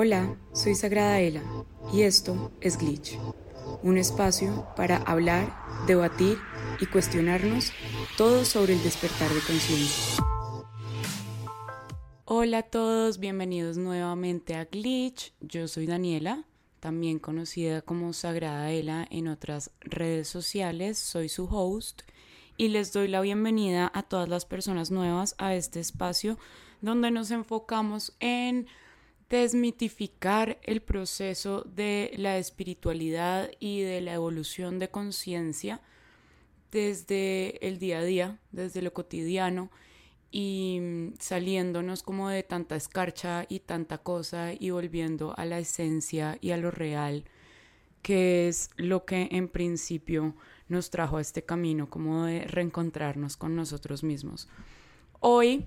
[0.00, 1.42] Hola, soy Sagrada Ela
[1.92, 3.18] y esto es Glitch,
[3.82, 5.52] un espacio para hablar,
[5.88, 6.38] debatir
[6.80, 7.72] y cuestionarnos
[8.16, 10.24] todo sobre el despertar de conciencia.
[12.26, 15.32] Hola a todos, bienvenidos nuevamente a Glitch.
[15.40, 16.44] Yo soy Daniela,
[16.78, 20.96] también conocida como Sagrada Ela en otras redes sociales.
[21.00, 22.02] Soy su host
[22.56, 26.38] y les doy la bienvenida a todas las personas nuevas a este espacio
[26.82, 28.68] donde nos enfocamos en
[29.30, 35.80] desmitificar el proceso de la espiritualidad y de la evolución de conciencia
[36.70, 39.70] desde el día a día, desde lo cotidiano
[40.30, 46.50] y saliéndonos como de tanta escarcha y tanta cosa y volviendo a la esencia y
[46.50, 47.24] a lo real,
[48.02, 50.34] que es lo que en principio
[50.68, 54.48] nos trajo a este camino, como de reencontrarnos con nosotros mismos.
[55.20, 55.66] Hoy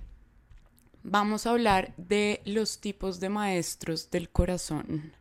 [1.02, 5.12] vamos a hablar de los tipos de maestros del corazón,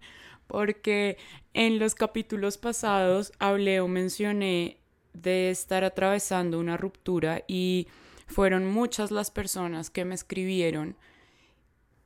[0.48, 1.18] porque
[1.54, 4.78] en los capítulos pasados hablé o mencioné
[5.14, 7.88] de estar atravesando una ruptura y
[8.28, 10.96] fueron muchas las personas que me escribieron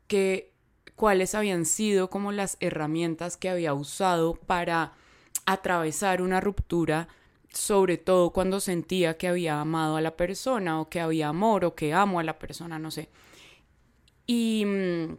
[0.07, 0.51] que
[0.95, 4.93] cuáles habían sido como las herramientas que había usado para
[5.45, 7.07] atravesar una ruptura,
[7.53, 11.75] sobre todo cuando sentía que había amado a la persona o que había amor o
[11.75, 13.09] que amo a la persona, no sé.
[14.27, 15.17] Y mm,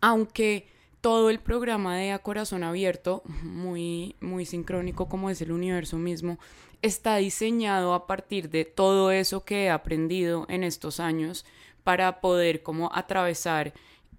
[0.00, 0.66] aunque
[1.00, 6.38] todo el programa de A Corazón Abierto, muy, muy sincrónico como es el universo mismo,
[6.82, 11.44] está diseñado a partir de todo eso que he aprendido en estos años
[11.84, 13.72] para poder como atravesar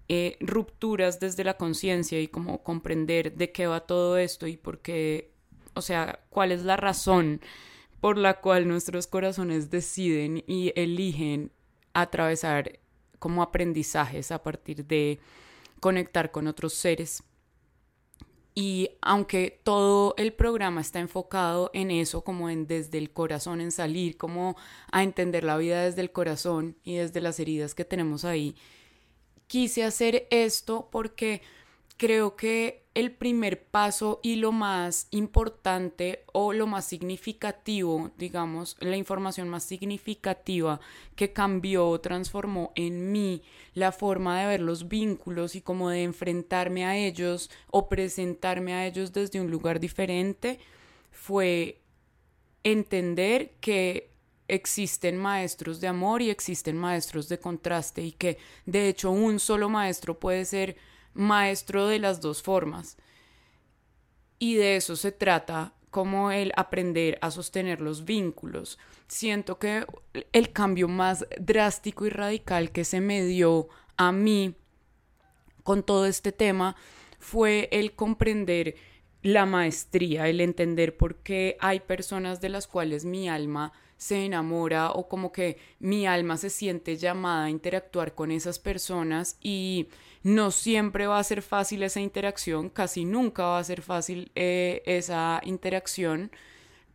[0.08, 4.78] eh, rupturas desde la conciencia y como comprender de qué va todo esto y por
[4.80, 5.32] qué,
[5.74, 7.42] o sea, cuál es la razón
[8.00, 11.52] por la cual nuestros corazones deciden y eligen
[11.92, 12.78] atravesar
[13.18, 15.18] como aprendizajes a partir de
[15.80, 17.22] conectar con otros seres.
[18.54, 23.70] Y aunque todo el programa está enfocado en eso, como en desde el corazón, en
[23.70, 24.56] salir, como
[24.90, 28.56] a entender la vida desde el corazón y desde las heridas que tenemos ahí,
[29.46, 31.42] quise hacer esto porque
[31.98, 38.96] creo que el primer paso y lo más importante o lo más significativo, digamos, la
[38.96, 40.80] información más significativa
[41.16, 43.42] que cambió o transformó en mí
[43.74, 48.86] la forma de ver los vínculos y como de enfrentarme a ellos o presentarme a
[48.86, 50.58] ellos desde un lugar diferente
[51.10, 51.80] fue
[52.62, 54.10] entender que
[54.46, 59.68] existen maestros de amor y existen maestros de contraste y que de hecho un solo
[59.68, 60.76] maestro puede ser
[61.18, 62.96] maestro de las dos formas.
[64.38, 68.78] Y de eso se trata como el aprender a sostener los vínculos.
[69.08, 69.84] Siento que
[70.32, 74.54] el cambio más drástico y radical que se me dio a mí
[75.64, 76.76] con todo este tema
[77.18, 78.76] fue el comprender
[79.22, 84.92] la maestría, el entender por qué hay personas de las cuales mi alma se enamora
[84.92, 89.88] o como que mi alma se siente llamada a interactuar con esas personas y
[90.22, 94.82] no siempre va a ser fácil esa interacción, casi nunca va a ser fácil eh,
[94.86, 96.30] esa interacción,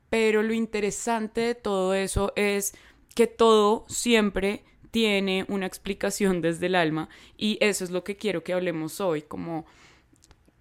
[0.10, 2.74] pero lo interesante de todo eso es
[3.16, 8.44] que todo siempre tiene una explicación desde el alma y eso es lo que quiero
[8.44, 9.66] que hablemos hoy, como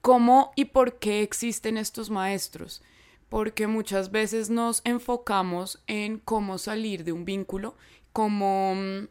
[0.00, 2.82] cómo y por qué existen estos maestros,
[3.32, 7.76] porque muchas veces nos enfocamos en cómo salir de un vínculo,
[8.12, 9.08] cómo mm,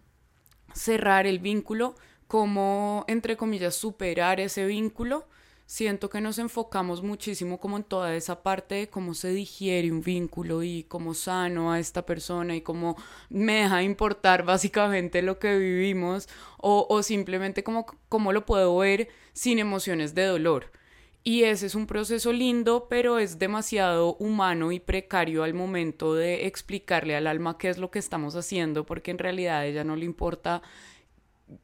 [0.75, 1.95] cerrar el vínculo,
[2.27, 5.27] cómo, entre comillas, superar ese vínculo.
[5.65, 10.03] Siento que nos enfocamos muchísimo como en toda esa parte de cómo se digiere un
[10.03, 12.97] vínculo y cómo sano a esta persona y cómo
[13.29, 19.57] me deja importar básicamente lo que vivimos o, simplemente cómo, cómo lo puedo ver sin
[19.57, 20.69] emociones de dolor.
[21.23, 26.47] Y ese es un proceso lindo, pero es demasiado humano y precario al momento de
[26.47, 29.95] explicarle al alma qué es lo que estamos haciendo, porque en realidad a ella no
[29.95, 30.63] le importa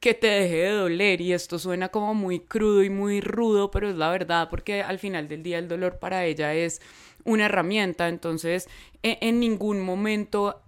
[0.00, 3.88] que te deje de doler y esto suena como muy crudo y muy rudo, pero
[3.88, 6.80] es la verdad porque al final del día el dolor para ella es
[7.24, 8.68] una herramienta, entonces
[9.02, 10.60] e, en, ningún momento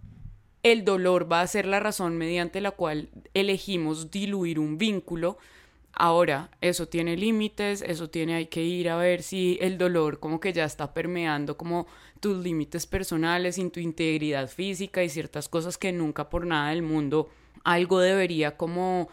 [0.63, 5.39] el dolor va a ser la razón mediante la cual elegimos diluir un vínculo.
[5.93, 10.41] Ahora, eso tiene límites, eso tiene, hay que ir a ver si el dolor como
[10.41, 11.87] que ya está permeando como
[12.21, 16.83] tus límites personales, y tu integridad física y ciertas cosas que nunca por nada del
[16.83, 17.29] mundo
[17.65, 19.09] algo debería como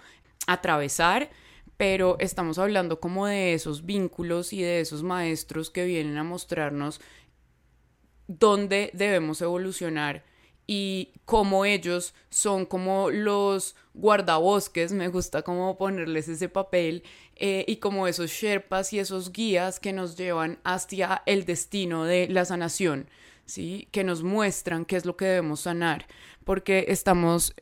[0.45, 1.29] atravesar,
[1.77, 7.01] pero estamos hablando como de esos vínculos y de esos maestros que vienen a mostrarnos
[8.27, 10.23] dónde debemos evolucionar
[10.67, 17.03] y como ellos son como los guardabosques, me gusta como ponerles ese papel,
[17.37, 22.27] eh, y como esos sherpas y esos guías que nos llevan hacia el destino de
[22.27, 23.09] la sanación,
[23.45, 23.87] ¿sí?
[23.91, 26.05] Que nos muestran qué es lo que debemos sanar,
[26.43, 27.55] porque estamos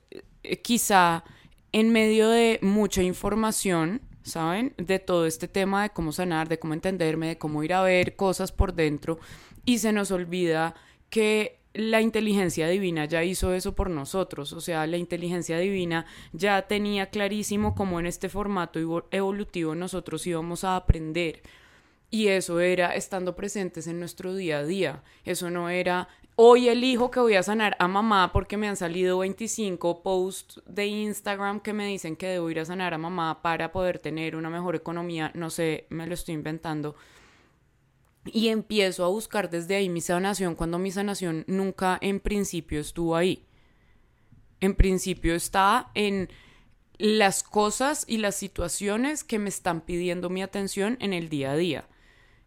[0.43, 1.23] eh, quizá
[1.71, 4.73] en medio de mucha información, ¿saben?
[4.77, 8.15] De todo este tema de cómo sanar, de cómo entenderme, de cómo ir a ver
[8.15, 9.19] cosas por dentro,
[9.63, 10.73] y se nos olvida
[11.09, 16.61] que la inteligencia divina ya hizo eso por nosotros, o sea, la inteligencia divina ya
[16.63, 18.79] tenía clarísimo cómo en este formato
[19.11, 21.41] evolutivo nosotros íbamos a aprender.
[22.09, 25.03] Y eso era estando presentes en nuestro día a día.
[25.25, 26.07] Eso no era
[26.37, 30.85] hoy elijo que voy a sanar a mamá porque me han salido 25 posts de
[30.87, 34.49] Instagram que me dicen que debo ir a sanar a mamá para poder tener una
[34.49, 35.31] mejor economía.
[35.33, 36.95] No sé, me lo estoy inventando
[38.25, 43.15] y empiezo a buscar desde ahí mi sanación cuando mi sanación nunca en principio estuvo
[43.15, 43.45] ahí.
[44.61, 46.29] En principio está en
[46.97, 51.55] las cosas y las situaciones que me están pidiendo mi atención en el día a
[51.57, 51.87] día.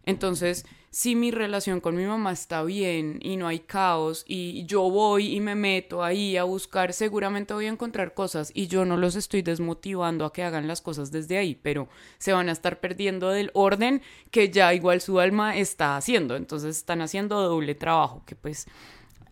[0.08, 4.88] Entonces, si mi relación con mi mamá está bien y no hay caos y yo
[4.88, 8.96] voy y me meto ahí a buscar, seguramente voy a encontrar cosas y yo no
[8.96, 12.80] los estoy desmotivando a que hagan las cosas desde ahí, pero se van a estar
[12.80, 14.00] perdiendo del orden
[14.30, 16.36] que ya igual su alma está haciendo.
[16.36, 18.66] Entonces están haciendo doble trabajo, que pues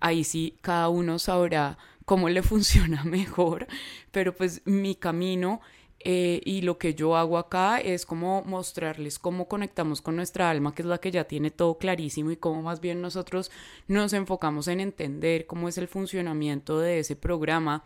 [0.01, 3.67] ahí sí cada uno sabrá cómo le funciona mejor,
[4.13, 5.63] pero pues mi camino
[6.09, 10.73] eh, y lo que yo hago acá es como mostrarles cómo conectamos con nuestra alma,
[10.73, 13.51] que es la que ya tiene todo clarísimo, y cómo más bien nosotros
[13.89, 17.83] nos enfocamos en entender cómo es el funcionamiento de ese programa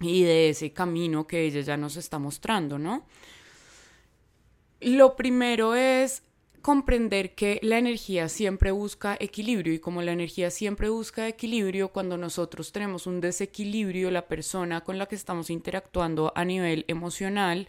[0.00, 3.06] y de ese camino que ella ya nos está mostrando, ¿no?
[4.80, 6.24] Lo primero es
[6.66, 12.18] comprender que la energía siempre busca equilibrio y como la energía siempre busca equilibrio, cuando
[12.18, 17.68] nosotros tenemos un desequilibrio, la persona con la que estamos interactuando a nivel emocional,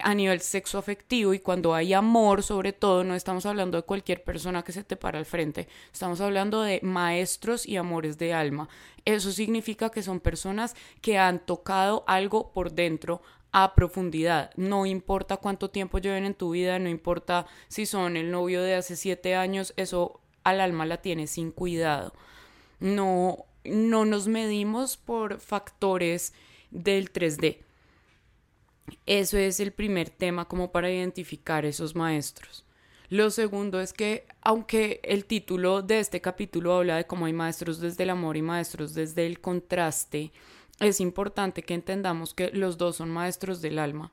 [0.00, 4.24] a nivel sexo afectivo y cuando hay amor, sobre todo, no estamos hablando de cualquier
[4.24, 8.68] persona que se te para al frente, estamos hablando de maestros y amores de alma.
[9.04, 14.50] Eso significa que son personas que han tocado algo por dentro, a profundidad.
[14.56, 18.74] No importa cuánto tiempo lleven en tu vida, no importa si son el novio de
[18.74, 22.12] hace siete años, eso al alma la tiene sin cuidado.
[22.80, 26.32] No, no nos medimos por factores
[26.70, 27.58] del 3D.
[29.06, 32.64] Eso es el primer tema como para identificar esos maestros.
[33.08, 37.78] Lo segundo es que, aunque el título de este capítulo habla de cómo hay maestros
[37.78, 40.32] desde el amor y maestros desde el contraste,
[40.82, 44.12] es importante que entendamos que los dos son maestros del alma.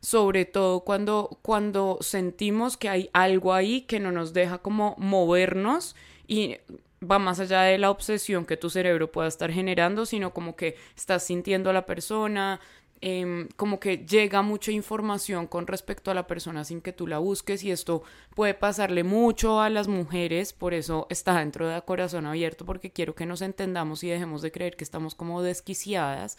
[0.00, 5.96] Sobre todo cuando, cuando sentimos que hay algo ahí que no nos deja como movernos
[6.26, 6.58] y
[7.02, 10.76] va más allá de la obsesión que tu cerebro pueda estar generando, sino como que
[10.96, 12.60] estás sintiendo a la persona,
[13.00, 17.18] Em, como que llega mucha información con respecto a la persona sin que tú la
[17.18, 18.02] busques y esto
[18.34, 23.14] puede pasarle mucho a las mujeres, por eso está dentro de corazón abierto porque quiero
[23.14, 26.38] que nos entendamos y dejemos de creer que estamos como desquiciadas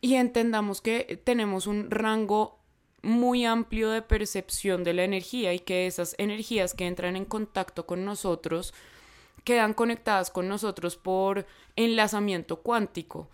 [0.00, 2.58] y entendamos que tenemos un rango
[3.02, 7.86] muy amplio de percepción de la energía y que esas energías que entran en contacto
[7.86, 8.74] con nosotros
[9.44, 11.46] quedan conectadas con nosotros por
[11.76, 13.28] enlazamiento cuántico.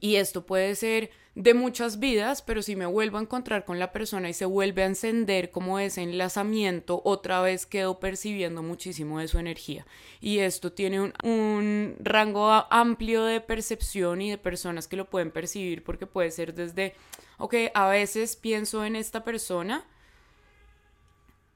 [0.00, 3.92] Y esto puede ser de muchas vidas, pero si me vuelvo a encontrar con la
[3.92, 9.28] persona y se vuelve a encender como ese enlazamiento, otra vez quedo percibiendo muchísimo de
[9.28, 9.86] su energía.
[10.20, 15.30] Y esto tiene un, un, rango amplio de percepción y de personas que lo pueden
[15.30, 16.94] percibir porque puede ser desde,
[17.38, 19.86] ok, a veces pienso en esta persona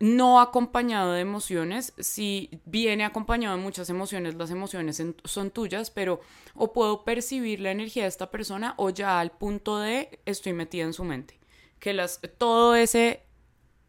[0.01, 6.21] no acompañado de emociones, si viene acompañado de muchas emociones, las emociones son tuyas, pero
[6.55, 10.85] o puedo percibir la energía de esta persona o ya al punto de estoy metida
[10.85, 11.39] en su mente.
[11.79, 13.23] Que las, todo ese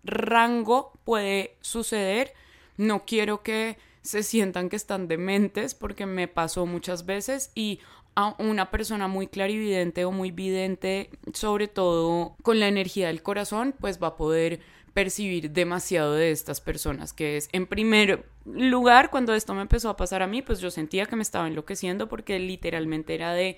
[0.03, 2.33] rango puede suceder.
[2.77, 7.79] No quiero que se sientan que están dementes porque me pasó muchas veces y
[8.15, 13.73] a una persona muy clarividente o muy vidente, sobre todo con la energía del corazón,
[13.79, 14.61] pues va a poder
[14.95, 19.97] percibir demasiado de estas personas, que es, en primer lugar, cuando esto me empezó a
[19.97, 23.57] pasar a mí, pues yo sentía que me estaba enloqueciendo porque literalmente era de,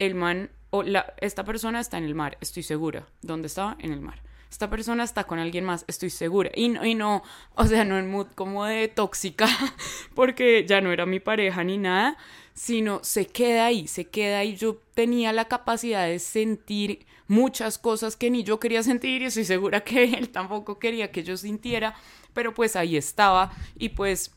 [0.00, 3.06] el man, o la, esta persona está en el mar, estoy segura.
[3.22, 3.76] ¿Dónde estaba?
[3.78, 4.20] En el mar.
[4.50, 6.50] Esta persona está con alguien más, estoy segura.
[6.52, 7.22] Y no, y no,
[7.54, 9.46] o sea, no en mood como de tóxica,
[10.16, 12.16] porque ya no era mi pareja ni nada,
[12.56, 14.56] sino se queda ahí, se queda ahí.
[14.56, 19.44] Yo tenía la capacidad de sentir muchas cosas que ni yo quería sentir y estoy
[19.44, 21.94] segura que él tampoco quería que yo sintiera,
[22.32, 24.34] pero pues ahí estaba y pues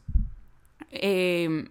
[0.91, 1.69] em,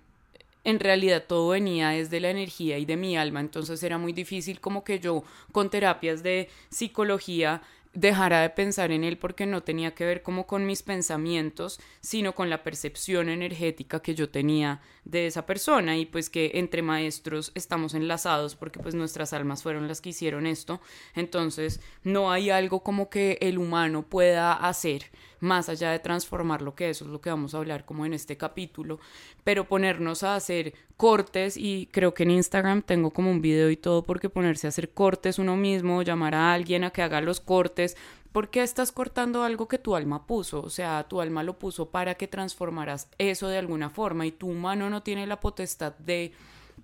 [0.64, 4.58] en realidad todo venía desde la energía y de mi alma, entonces era muy difícil
[4.58, 7.60] como que yo con terapias de psicología
[7.98, 12.34] dejara de pensar en él porque no tenía que ver como con mis pensamientos, sino
[12.34, 15.96] con la percepción energética que yo tenía de esa persona.
[15.96, 20.46] Y pues que entre maestros estamos enlazados porque pues nuestras almas fueron las que hicieron
[20.46, 20.80] esto,
[21.14, 25.06] entonces no hay algo como que el humano pueda hacer
[25.40, 28.14] más allá de transformar lo que eso es lo que vamos a hablar como en
[28.14, 28.98] este capítulo,
[29.44, 33.76] pero ponernos a hacer cortes y creo que en Instagram tengo como un video y
[33.76, 37.40] todo porque ponerse a hacer cortes uno mismo, llamar a alguien a que haga los
[37.40, 37.96] cortes,
[38.32, 40.60] ¿por qué estás cortando algo que tu alma puso?
[40.60, 44.48] O sea, tu alma lo puso para que transformaras eso de alguna forma y tu
[44.48, 46.32] humano no tiene la potestad de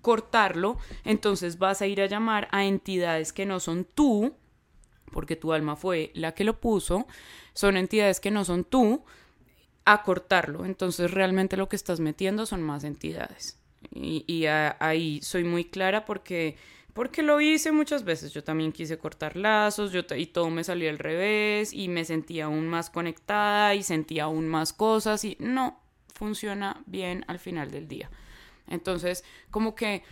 [0.01, 4.35] cortarlo, entonces vas a ir a llamar a entidades que no son tú,
[5.15, 7.07] porque tu alma fue la que lo puso,
[7.53, 9.05] son entidades que no son tú,
[9.85, 10.65] a cortarlo.
[10.65, 13.57] Entonces realmente lo que estás metiendo son más entidades.
[13.93, 16.57] Y, ahí soy muy clara porque,
[16.93, 18.33] porque lo hice muchas veces.
[18.33, 22.67] Yo también quise cortar lazos y todo me salió al revés y me sentía aún
[22.67, 25.79] más conectada y sentía aún más cosas y no
[26.13, 28.09] funciona bien al final del día.
[28.67, 30.03] Entonces, como que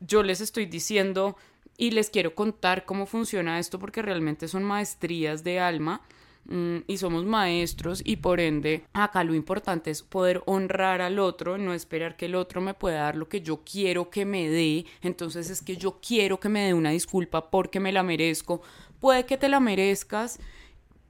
[0.00, 1.36] yo les estoy diciendo
[1.78, 6.00] y les quiero contar cómo funciona esto porque realmente son maestrías de alma
[6.46, 11.58] mm, y somos maestros y por ende acá lo importante es poder honrar al otro,
[11.58, 14.86] no esperar que el otro me pueda dar lo que yo quiero que me dé,
[15.02, 18.62] entonces es que yo quiero que me dé una disculpa porque me la merezco,
[19.00, 20.38] puede que te la merezcas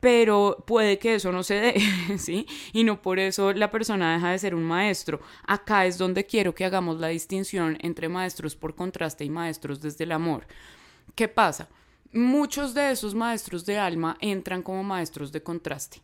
[0.00, 1.74] pero puede que eso no se dé,
[2.18, 2.46] ¿sí?
[2.72, 5.20] Y no por eso la persona deja de ser un maestro.
[5.46, 10.04] Acá es donde quiero que hagamos la distinción entre maestros por contraste y maestros desde
[10.04, 10.46] el amor.
[11.14, 11.68] ¿Qué pasa?
[12.12, 16.02] Muchos de esos maestros de alma entran como maestros de contraste.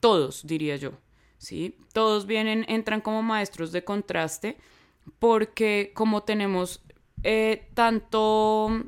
[0.00, 0.92] Todos, diría yo,
[1.38, 1.76] ¿sí?
[1.92, 4.56] Todos vienen, entran como maestros de contraste
[5.18, 6.82] porque como tenemos
[7.22, 8.84] eh, tanto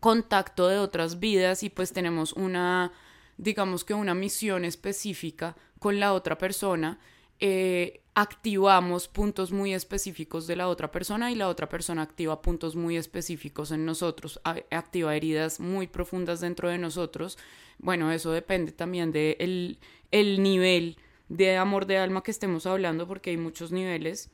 [0.00, 2.92] contacto de otras vidas y pues tenemos una
[3.36, 6.98] digamos que una misión específica con la otra persona,
[7.40, 12.76] eh, activamos puntos muy específicos de la otra persona y la otra persona activa puntos
[12.76, 17.38] muy específicos en nosotros, activa heridas muy profundas dentro de nosotros.
[17.78, 19.78] Bueno, eso depende también del de
[20.12, 20.96] el nivel
[21.28, 24.30] de amor de alma que estemos hablando, porque hay muchos niveles,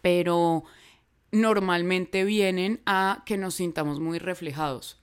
[0.00, 0.62] pero
[1.32, 5.02] normalmente vienen a que nos sintamos muy reflejados,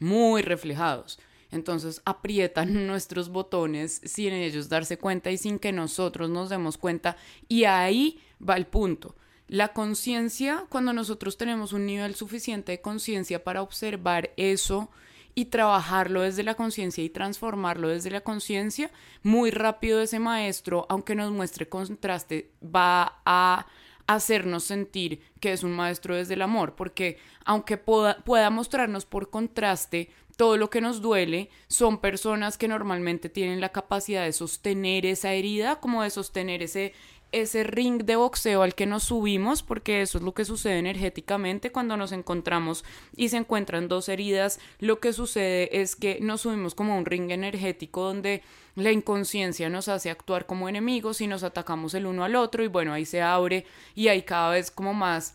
[0.00, 1.20] muy reflejados.
[1.52, 7.16] Entonces aprietan nuestros botones sin ellos darse cuenta y sin que nosotros nos demos cuenta.
[7.48, 9.14] Y ahí va el punto.
[9.46, 14.90] La conciencia, cuando nosotros tenemos un nivel suficiente de conciencia para observar eso
[15.34, 18.90] y trabajarlo desde la conciencia y transformarlo desde la conciencia,
[19.22, 23.66] muy rápido ese maestro, aunque nos muestre contraste, va a
[24.06, 29.30] hacernos sentir que es un maestro desde el amor, porque aunque pueda, pueda mostrarnos por
[29.30, 35.06] contraste todo lo que nos duele son personas que normalmente tienen la capacidad de sostener
[35.06, 36.94] esa herida, como de sostener ese,
[37.32, 41.70] ese ring de boxeo al que nos subimos, porque eso es lo que sucede energéticamente
[41.70, 42.84] cuando nos encontramos
[43.16, 44.58] y se encuentran dos heridas.
[44.78, 48.42] Lo que sucede es que nos subimos como un ring energético donde
[48.74, 52.68] la inconsciencia nos hace actuar como enemigos y nos atacamos el uno al otro y
[52.68, 55.34] bueno, ahí se abre y hay cada vez como más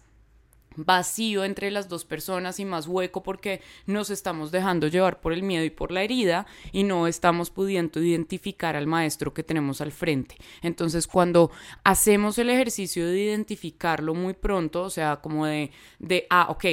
[0.77, 5.43] vacío entre las dos personas y más hueco porque nos estamos dejando llevar por el
[5.43, 9.91] miedo y por la herida y no estamos pudiendo identificar al maestro que tenemos al
[9.91, 10.37] frente.
[10.61, 11.51] Entonces cuando
[11.83, 16.65] hacemos el ejercicio de identificarlo muy pronto, o sea, como de, de ah, ok,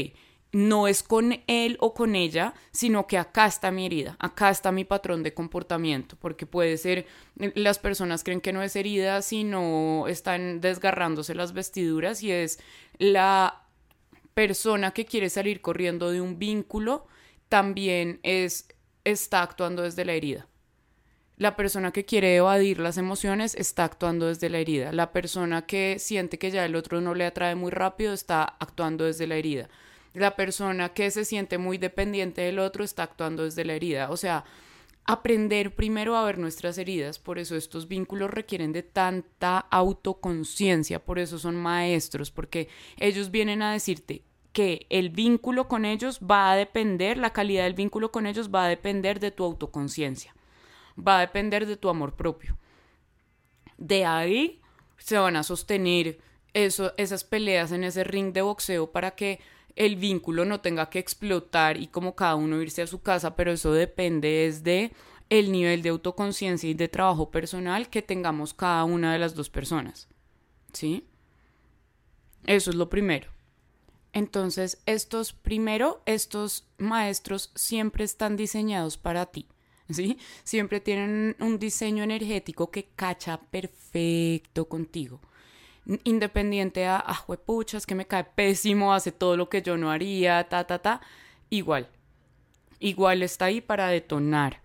[0.55, 4.71] no es con él o con ella, sino que acá está mi herida, acá está
[4.71, 7.07] mi patrón de comportamiento, porque puede ser,
[7.37, 12.61] las personas creen que no es herida, sino están desgarrándose las vestiduras y es
[12.99, 13.65] la
[14.35, 17.07] persona que quiere salir corriendo de un vínculo
[17.49, 18.69] también es,
[19.03, 20.47] está actuando desde la herida.
[21.37, 24.93] La persona que quiere evadir las emociones está actuando desde la herida.
[24.93, 29.05] La persona que siente que ya el otro no le atrae muy rápido está actuando
[29.05, 29.69] desde la herida.
[30.15, 34.11] La persona que se siente muy dependiente del otro está actuando desde la herida.
[34.11, 34.45] O sea,
[35.05, 37.19] aprender primero a ver nuestras heridas.
[37.19, 42.69] Por eso estos vínculos requieren de tanta autoconciencia, por eso son maestros, porque
[42.99, 47.75] ellos vienen a decirte que el vínculo con ellos va a depender, la calidad del
[47.75, 50.35] vínculo con ellos va a depender de tu autoconciencia,
[50.97, 52.57] va a depender de tu amor propio.
[53.77, 54.61] De ahí
[54.97, 56.21] se van a sostener
[56.53, 59.41] eso, esas peleas en ese ring de boxeo para que
[59.77, 63.53] el vínculo no tenga que explotar y como cada uno irse a su casa, pero
[63.53, 64.93] eso depende de
[65.31, 69.51] el nivel de autoconciencia y de trabajo personal que tengamos cada una de las dos
[69.51, 70.09] personas.
[70.73, 71.07] ¿Sí?
[72.47, 73.31] Eso es lo primero.
[74.13, 79.49] Entonces, estos, primero, estos maestros siempre están diseñados para ti.
[79.91, 80.19] ¿Sí?
[80.45, 85.21] Siempre tienen un diseño energético que cacha perfecto contigo.
[86.05, 90.49] Independiente a, ah, puchas, que me cae pésimo, hace todo lo que yo no haría,
[90.49, 91.01] ta, ta, ta.
[91.51, 91.89] Igual.
[92.81, 94.63] Igual está ahí para detonar.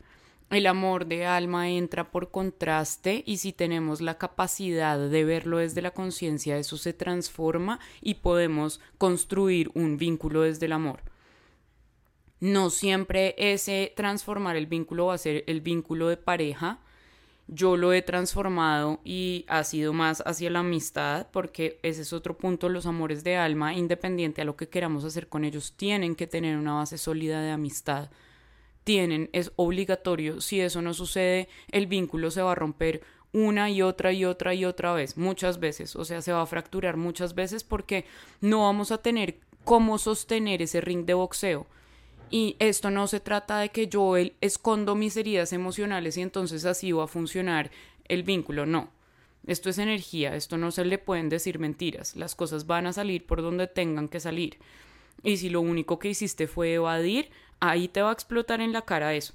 [0.49, 5.83] El amor de alma entra por contraste y si tenemos la capacidad de verlo desde
[5.83, 11.03] la conciencia, eso se transforma y podemos construir un vínculo desde el amor.
[12.39, 16.79] No siempre ese transformar el vínculo va a ser el vínculo de pareja.
[17.51, 22.37] Yo lo he transformado y ha sido más hacia la amistad porque ese es otro
[22.37, 26.27] punto, los amores de alma, independiente a lo que queramos hacer con ellos, tienen que
[26.27, 28.09] tener una base sólida de amistad
[28.89, 30.41] tienen, es obligatorio.
[30.41, 34.55] Si eso no sucede, el vínculo se va a romper una y otra y otra
[34.55, 35.95] y otra vez, muchas veces.
[35.95, 38.05] O sea, se va a fracturar muchas veces porque
[38.41, 41.67] no vamos a tener cómo sostener ese ring de boxeo.
[42.31, 46.91] Y esto no se trata de que yo escondo mis heridas emocionales y entonces así
[46.91, 47.71] va a funcionar
[48.05, 48.91] el vínculo, no.
[49.47, 53.25] Esto es energía, esto no se le pueden decir mentiras, las cosas van a salir
[53.25, 54.59] por donde tengan que salir.
[55.23, 58.83] Y si lo único que hiciste fue evadir, ahí te va a explotar en la
[58.83, 59.33] cara eso.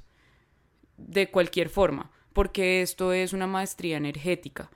[0.97, 4.71] De cualquier forma, porque esto es una maestría energética.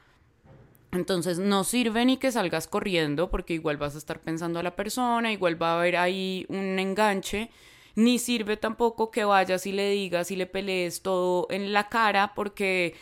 [0.90, 4.75] Entonces no sirve ni que salgas corriendo porque igual vas a estar pensando a la
[4.75, 7.50] persona, igual va a haber ahí un enganche,
[7.99, 12.33] ni sirve tampoco que vayas y le digas y le pelees todo en la cara
[12.33, 12.95] porque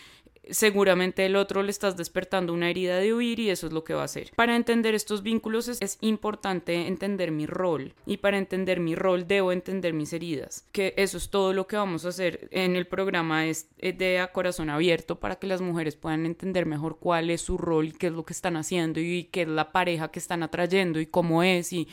[0.49, 3.93] seguramente el otro le estás despertando una herida de huir y eso es lo que
[3.93, 4.31] va a hacer.
[4.35, 9.53] Para entender estos vínculos es, importante entender mi rol y para entender mi rol debo
[9.53, 13.47] entender mis heridas, que eso es todo lo que vamos a hacer en el programa
[13.47, 17.59] es de a corazón abierto para que las mujeres puedan entender mejor cuál es su
[17.59, 21.01] rol, qué es lo que están haciendo y qué es la pareja que están atrayendo
[21.01, 21.87] y cómo es y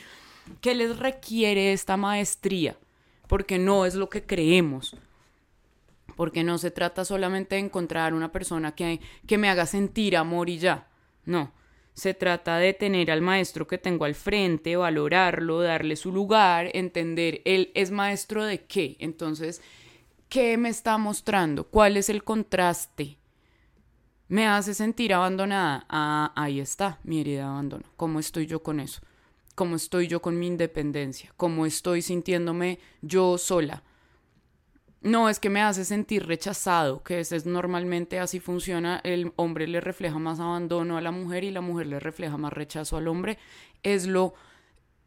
[0.60, 2.76] qué les requiere esta maestría,
[3.34, 4.96] porque no es lo que creemos
[6.14, 9.00] porque no se trata solamente de encontrar una persona que,
[9.36, 10.86] me haga sentir amor y ya,
[11.24, 11.50] no.
[11.94, 17.42] Se trata de tener al maestro que tengo al frente, valorarlo, darle su lugar, entender
[17.44, 18.96] él es maestro de qué.
[19.00, 19.60] Entonces,
[20.28, 21.64] ¿qué me está mostrando?
[21.64, 23.18] ¿Cuál es el contraste?
[24.28, 25.86] Me hace sentir abandonada.
[25.88, 27.84] Ah, ahí está mi herida de abandono.
[27.96, 29.00] ¿Cómo estoy yo con eso?
[29.54, 31.32] ¿Cómo estoy yo con mi independencia?
[31.36, 33.82] ¿Cómo estoy sintiéndome yo sola?
[35.04, 39.68] No, es que me hace sentir rechazado, que ese es normalmente así funciona, el hombre
[39.68, 43.06] le refleja más abandono a la mujer y la mujer le refleja más rechazo al
[43.06, 43.36] hombre,
[43.82, 44.32] es lo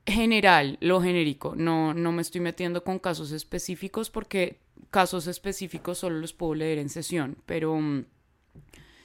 [0.05, 4.59] general, lo genérico, no, no me estoy metiendo con casos específicos porque
[4.91, 8.05] casos específicos solo los puedo leer en sesión, pero mm,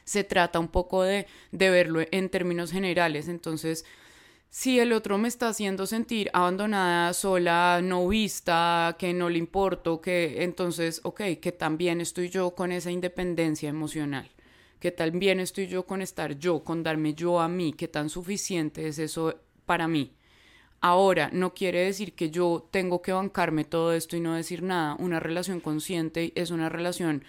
[0.05, 3.87] se trata un poco de, de verlo en términos generales, entonces
[4.55, 10.03] si el otro me está haciendo sentir abandonada, sola, no vista, que no le importo,
[10.03, 14.31] que entonces, ok, que también estoy yo con esa independencia emocional,
[14.79, 18.87] que también estoy yo con estar yo, con darme yo a mí, que tan suficiente
[18.87, 20.13] es eso para mí.
[20.83, 24.97] Ahora, no quiere decir que yo tengo que bancarme todo esto y no decir nada.
[24.99, 27.25] Una relación consciente es una relación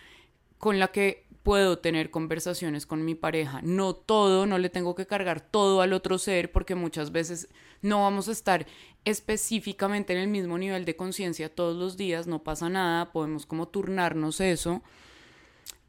[0.57, 3.59] con la que puedo tener conversaciones con mi pareja.
[3.61, 7.49] No todo, no le tengo que cargar todo al otro ser porque muchas veces
[7.81, 8.65] no vamos a estar
[9.03, 13.67] específicamente en el mismo nivel de conciencia todos los días, no pasa nada, podemos como
[13.67, 14.81] turnarnos eso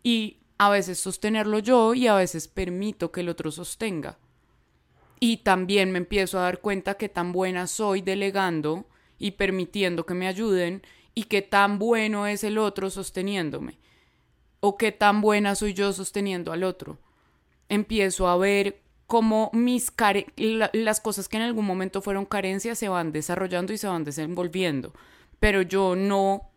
[0.03, 4.19] y a veces sostenerlo yo y a veces permito que el otro sostenga.
[5.21, 8.87] Y también me empiezo a dar cuenta que tan buena soy delegando
[9.19, 10.83] y permitiendo que me ayuden
[11.15, 13.79] y que tan bueno es el otro sosteniéndome
[14.67, 16.97] o qué tan buena soy yo sosteniendo al otro.
[17.69, 19.93] Empiezo a ver cómo mis
[20.73, 24.95] las cosas que en algún momento fueron carencias se van desarrollando y se van desenvolviendo,
[25.39, 26.49] pero yo no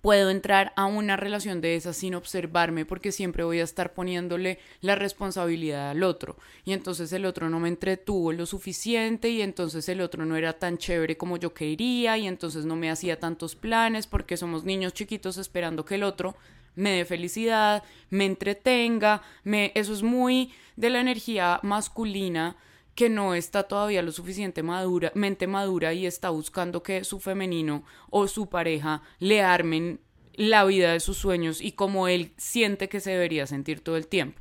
[0.00, 4.58] puedo entrar a una relación de esas sin observarme porque siempre voy a estar poniéndole
[4.80, 9.88] la responsabilidad al otro y entonces el otro no me entretuvo lo suficiente y entonces
[9.88, 13.54] el otro no era tan chévere como yo quería y entonces no me hacía tantos
[13.54, 16.36] planes porque somos niños chiquitos esperando que el otro
[16.76, 22.56] me dé felicidad, me entretenga, me, eso es muy de la energía masculina
[22.94, 27.84] que no está todavía lo suficiente madura, mente madura y está buscando que su femenino
[28.10, 30.00] o su pareja le armen
[30.34, 34.06] la vida de sus sueños y como él siente que se debería sentir todo el
[34.06, 34.40] tiempo.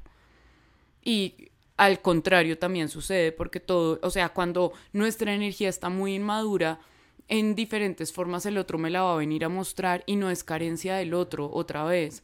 [1.03, 6.79] Y al contrario también sucede porque todo, o sea, cuando nuestra energía está muy inmadura,
[7.27, 10.43] en diferentes formas el otro me la va a venir a mostrar y no es
[10.43, 12.23] carencia del otro otra vez.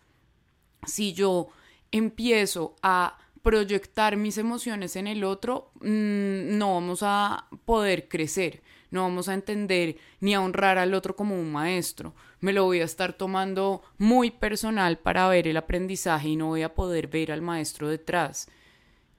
[0.86, 1.50] Si yo
[1.92, 8.62] empiezo a proyectar mis emociones en el otro, mm, no vamos a poder crecer,
[8.92, 12.14] no vamos a entender ni a honrar al otro como un maestro.
[12.40, 16.64] Me lo voy a estar tomando muy personal para ver el aprendizaje y no voy
[16.64, 18.48] a poder ver al maestro detrás.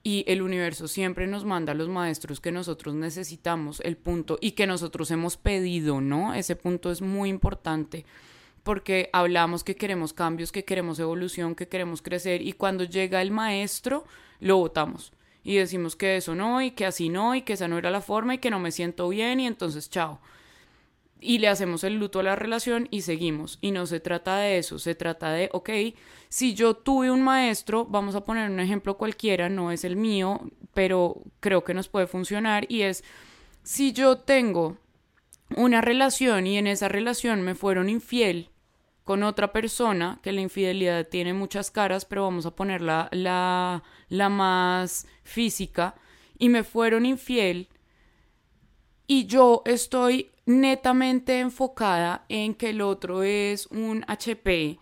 [0.03, 4.51] Y el universo siempre nos manda a los maestros que nosotros necesitamos, el punto, y
[4.51, 6.33] que nosotros hemos pedido, ¿no?
[6.33, 8.05] Ese punto es muy importante
[8.63, 13.31] porque hablamos que queremos cambios, que queremos evolución, que queremos crecer y cuando llega el
[13.31, 14.05] maestro
[14.39, 15.11] lo votamos
[15.43, 18.01] y decimos que eso no y que así no y que esa no era la
[18.01, 20.19] forma y que no me siento bien y entonces chao.
[21.23, 23.57] Y le hacemos el luto a la relación y seguimos.
[23.61, 25.69] Y no se trata de eso, se trata de, ok,
[26.29, 30.41] si yo tuve un maestro, vamos a poner un ejemplo cualquiera, no es el mío,
[30.73, 33.03] pero creo que nos puede funcionar y es,
[33.63, 34.77] si yo tengo
[35.55, 38.49] una relación y en esa relación me fueron infiel
[39.03, 43.83] con otra persona, que la infidelidad tiene muchas caras, pero vamos a poner la, la,
[44.09, 45.95] la más física,
[46.37, 47.67] y me fueron infiel,
[49.05, 54.79] y yo estoy netamente enfocada en que el otro es un HP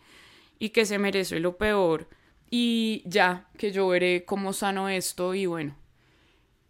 [0.60, 2.08] y que se merece lo peor,
[2.50, 5.76] y ya, que yo veré cómo sano esto, y bueno,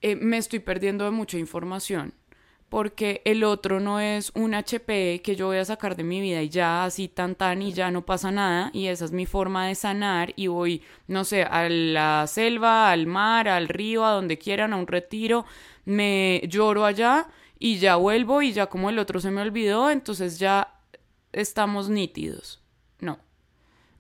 [0.02, 2.14] eh, me estoy perdiendo de mucha información
[2.72, 6.42] porque el otro no es un HP que yo voy a sacar de mi vida
[6.42, 9.68] y ya así tan tan y ya no pasa nada y esa es mi forma
[9.68, 14.38] de sanar y voy, no sé, a la selva, al mar, al río, a donde
[14.38, 15.44] quieran, a un retiro,
[15.84, 17.28] me lloro allá
[17.64, 20.80] y ya vuelvo y ya como el otro se me olvidó, entonces ya
[21.32, 22.60] estamos nítidos.
[23.00, 23.20] No.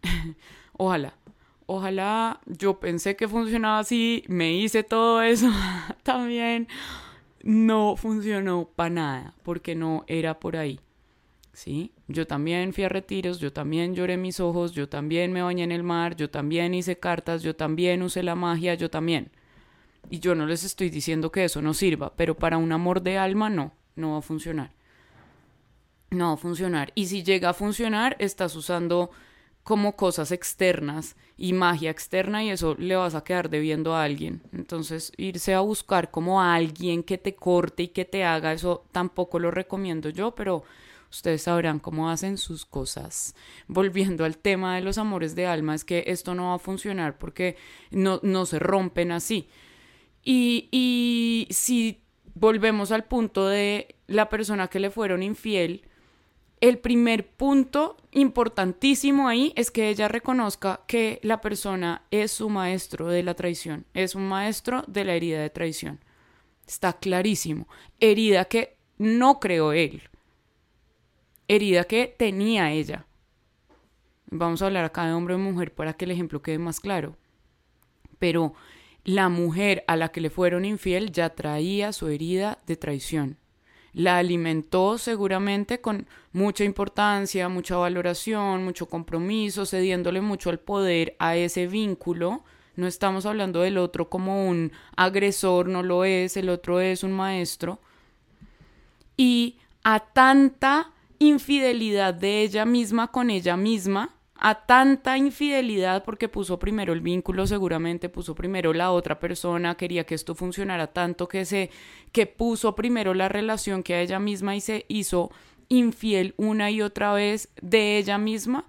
[0.78, 1.14] Ojalá.
[1.68, 5.48] Ojalá yo pensé que funcionaba así, me hice todo eso
[6.04, 6.68] también
[7.44, 10.80] no funcionó para nada, porque no era por ahí.
[11.54, 11.92] ¿Sí?
[12.08, 15.72] Yo también fui a retiros, yo también lloré mis ojos, yo también me bañé en
[15.72, 19.32] el mar, yo también hice cartas, yo también usé la magia, yo también.
[20.10, 23.18] Y yo no les estoy diciendo que eso no sirva, pero para un amor de
[23.18, 24.72] alma no, no va a funcionar.
[26.10, 26.92] No va a funcionar.
[26.96, 29.12] Y si llega a funcionar, estás usando
[29.64, 34.42] como cosas externas y magia externa y eso le vas a quedar debiendo a alguien.
[34.52, 38.86] Entonces, irse a buscar como a alguien que te corte y que te haga eso
[38.92, 40.64] tampoco lo recomiendo yo, pero
[41.12, 43.36] ustedes sabrán cómo hacen sus cosas.
[43.68, 47.18] Volviendo al tema de los amores de alma, es que esto no va a funcionar
[47.18, 47.56] porque
[47.92, 49.48] no, no se rompen así.
[50.24, 52.02] Y, y si
[52.36, 55.84] volvemos al punto de la persona que le fueron infiel,
[56.62, 63.08] el primer punto importantísimo ahí es que ella reconozca que la persona es su maestro
[63.08, 66.00] de la traición, es un maestro de la herida de traición.
[66.68, 67.68] Está clarísimo.
[68.00, 70.04] Herida que no creó él.
[71.48, 73.08] Herida que tenía ella.
[74.28, 77.18] Vamos a hablar acá de hombre o mujer para que el ejemplo quede más claro.
[78.20, 78.54] Pero
[79.04, 83.38] la mujer a la que le fueron infiel ya traía su herida de traición
[83.94, 91.36] la alimentó seguramente con mucha importancia, mucha valoración, mucho compromiso, cediéndole mucho al poder a
[91.36, 92.44] ese vínculo.
[92.76, 97.12] No estamos hablando del otro como un agresor, no lo es, el otro es un
[97.12, 97.80] maestro.
[99.18, 106.58] Y a tanta infidelidad de ella misma con ella misma, a tanta infidelidad porque puso
[106.58, 111.46] primero el vínculo, seguramente puso primero la otra persona, quería que esto funcionara tanto que
[111.46, 111.70] se
[112.12, 115.30] que puso primero la relación que a ella misma y se hizo
[115.70, 118.66] infiel una y otra vez de ella misma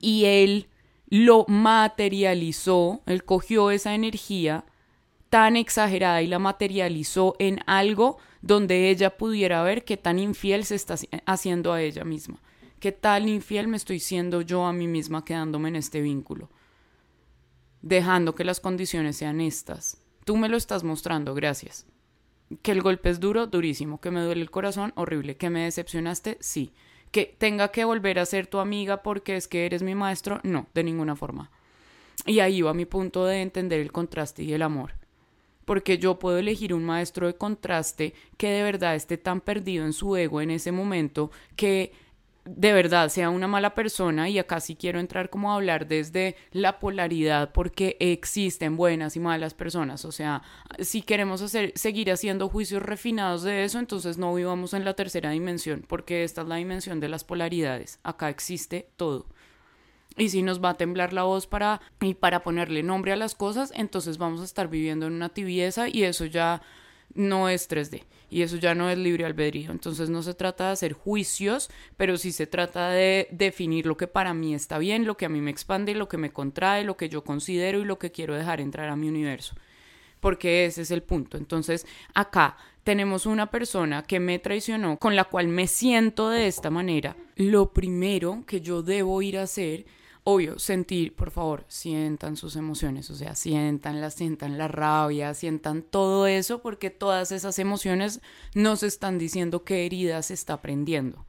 [0.00, 0.68] y él
[1.08, 4.64] lo materializó, él cogió esa energía
[5.30, 10.74] tan exagerada y la materializó en algo donde ella pudiera ver qué tan infiel se
[10.74, 12.40] está haciendo a ella misma.
[12.82, 16.50] ¿Qué tal infiel me estoy siendo yo a mí misma quedándome en este vínculo?
[17.80, 20.02] Dejando que las condiciones sean estas.
[20.24, 21.86] Tú me lo estás mostrando, gracias.
[22.60, 24.00] Que el golpe es duro, durísimo.
[24.00, 25.36] Que me duele el corazón, horrible.
[25.36, 26.72] Que me decepcionaste, sí.
[27.12, 30.66] Que tenga que volver a ser tu amiga porque es que eres mi maestro, no,
[30.74, 31.52] de ninguna forma.
[32.26, 34.94] Y ahí va mi punto de entender el contraste y el amor.
[35.66, 39.92] Porque yo puedo elegir un maestro de contraste que de verdad esté tan perdido en
[39.92, 41.92] su ego en ese momento que
[42.44, 46.36] de verdad sea una mala persona y acá sí quiero entrar como a hablar desde
[46.50, 50.42] la polaridad porque existen buenas y malas personas, o sea,
[50.80, 55.30] si queremos hacer seguir haciendo juicios refinados de eso, entonces no vivamos en la tercera
[55.30, 59.26] dimensión, porque esta es la dimensión de las polaridades, acá existe todo.
[60.16, 63.34] Y si nos va a temblar la voz para y para ponerle nombre a las
[63.34, 66.60] cosas, entonces vamos a estar viviendo en una tibieza y eso ya
[67.14, 69.70] no es 3D y eso ya no es libre albedrío.
[69.70, 74.06] Entonces no se trata de hacer juicios, pero sí se trata de definir lo que
[74.06, 76.96] para mí está bien, lo que a mí me expande, lo que me contrae, lo
[76.96, 79.54] que yo considero y lo que quiero dejar entrar a mi universo.
[80.18, 81.36] Porque ese es el punto.
[81.36, 86.70] Entonces acá tenemos una persona que me traicionó, con la cual me siento de esta
[86.70, 87.16] manera.
[87.36, 89.84] Lo primero que yo debo ir a hacer
[90.24, 96.26] obvio, sentir, por favor, sientan sus emociones, o sea, sientan sientan la rabia, sientan todo
[96.26, 98.20] eso, porque todas esas emociones
[98.54, 101.26] nos están diciendo qué heridas está aprendiendo.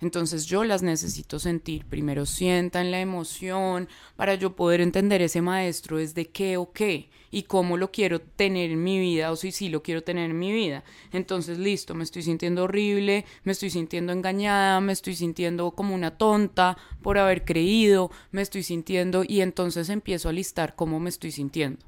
[0.00, 1.86] Entonces yo las necesito sentir.
[1.86, 7.08] Primero sientan la emoción para yo poder entender ese maestro es de qué o qué
[7.30, 10.38] y cómo lo quiero tener en mi vida o si sí lo quiero tener en
[10.38, 10.84] mi vida.
[11.12, 16.18] Entonces, listo, me estoy sintiendo horrible, me estoy sintiendo engañada, me estoy sintiendo como una
[16.18, 21.32] tonta por haber creído, me estoy sintiendo y entonces empiezo a listar cómo me estoy
[21.32, 21.84] sintiendo.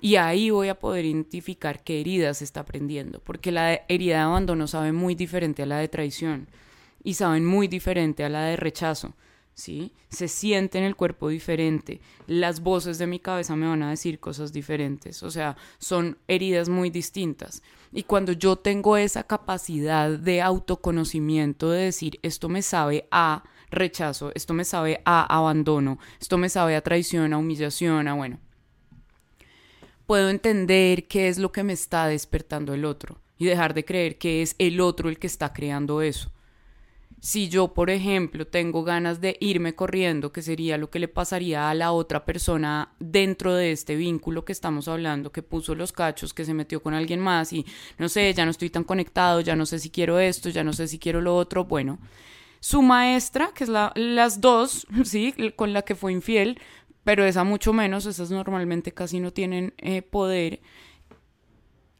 [0.00, 4.68] Y ahí voy a poder identificar qué heridas está aprendiendo, porque la herida de abandono
[4.68, 6.46] sabe muy diferente a la de traición
[7.02, 9.14] y saben muy diferente a la de rechazo.
[9.54, 9.92] ¿Sí?
[10.08, 12.00] Se siente en el cuerpo diferente.
[12.28, 15.24] Las voces de mi cabeza me van a decir cosas diferentes.
[15.24, 17.62] O sea, son heridas muy distintas.
[17.92, 24.30] Y cuando yo tengo esa capacidad de autoconocimiento de decir, esto me sabe a rechazo,
[24.34, 28.38] esto me sabe a abandono, esto me sabe a traición, a humillación, a bueno,
[30.06, 34.18] puedo entender qué es lo que me está despertando el otro y dejar de creer
[34.18, 36.30] que es el otro el que está creando eso.
[37.20, 41.68] Si yo, por ejemplo, tengo ganas de irme corriendo, que sería lo que le pasaría
[41.68, 46.32] a la otra persona dentro de este vínculo que estamos hablando, que puso los cachos,
[46.32, 47.66] que se metió con alguien más y
[47.98, 50.72] no sé, ya no estoy tan conectado, ya no sé si quiero esto, ya no
[50.72, 51.98] sé si quiero lo otro, bueno,
[52.60, 56.60] su maestra, que es la, las dos, sí, con la que fue infiel,
[57.02, 60.60] pero esa mucho menos, esas normalmente casi no tienen eh, poder.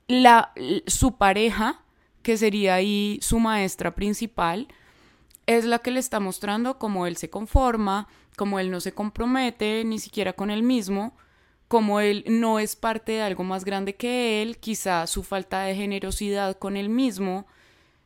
[0.06, 0.52] La,
[0.86, 1.82] su pareja,
[2.22, 4.68] que sería ahí su maestra principal,
[5.48, 8.06] es la que le está mostrando cómo él se conforma,
[8.36, 11.16] cómo él no se compromete ni siquiera con él mismo,
[11.68, 15.74] cómo él no es parte de algo más grande que él, quizá su falta de
[15.74, 17.46] generosidad con él mismo,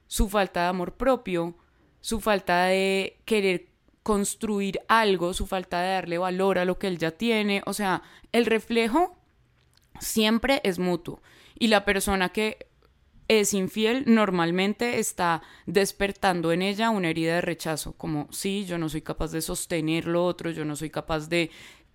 [0.07, 1.57] su falta de amor propio,
[2.00, 3.66] su falta de querer
[4.05, 8.02] construir algo, su falta de darle valor a lo que él ya tiene, o sea,
[8.31, 9.16] el reflejo
[9.98, 11.20] siempre es mutuo.
[11.59, 12.68] Y la persona que
[13.29, 18.89] es infiel, normalmente está despertando en ella una herida de rechazo, como sí, yo no
[18.89, 21.51] soy capaz de sostener lo otro, yo no soy capaz de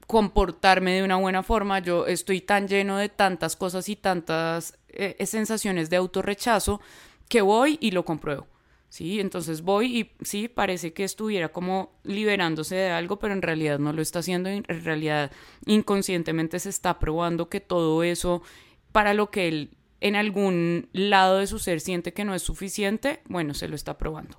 [0.08, 5.26] comportarme de una buena forma, yo estoy tan lleno de tantas cosas y tantas eh,
[5.26, 6.82] sensaciones de autorrechazo
[7.28, 8.48] que voy y lo compruebo.
[8.90, 13.80] Sí, entonces voy y sí, parece que estuviera como liberándose de algo, pero en realidad
[13.80, 15.30] no lo está haciendo, en realidad
[15.66, 18.44] inconscientemente se está probando que todo eso
[18.94, 23.22] para lo que él en algún lado de su ser siente que no es suficiente,
[23.28, 24.38] bueno, se lo está probando.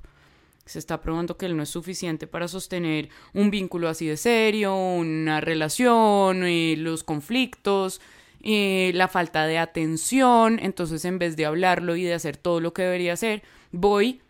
[0.64, 4.76] Se está probando que él no es suficiente para sostener un vínculo así de serio,
[4.76, 8.00] una relación, eh, los conflictos,
[8.42, 10.58] eh, la falta de atención.
[10.60, 13.42] Entonces, en vez de hablarlo y de hacer todo lo que debería hacer,
[13.72, 14.20] voy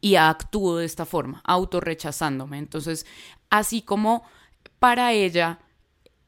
[0.00, 2.58] y actúo de esta forma, autorrechazándome.
[2.58, 3.04] Entonces,
[3.50, 4.24] así como
[4.78, 5.60] para ella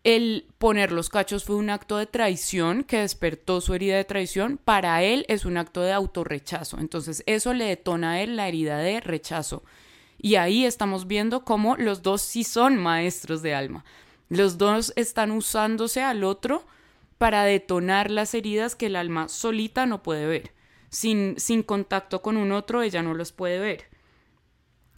[0.05, 4.59] el poner los cachos fue un acto de traición que despertó su herida de traición,
[4.63, 6.79] para él es un acto de autorrechazo.
[6.79, 9.63] Entonces eso le detona a él la herida de rechazo.
[10.21, 13.85] Y ahí estamos viendo cómo los dos sí son maestros de alma.
[14.29, 16.65] Los dos están usándose al otro
[17.19, 20.53] para detonar las heridas que el alma solita no puede ver.
[20.91, 23.98] Sin, sin contacto con un otro, ella no los puede ver.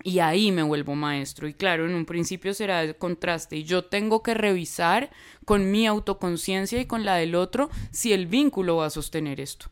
[0.02, 1.46] Y ahí me vuelvo maestro.
[1.46, 3.56] Y claro, en un principio será el contraste.
[3.56, 5.10] Y yo tengo que revisar
[5.44, 9.66] con mi autoconciencia y con la del otro si el vínculo va a sostener esto.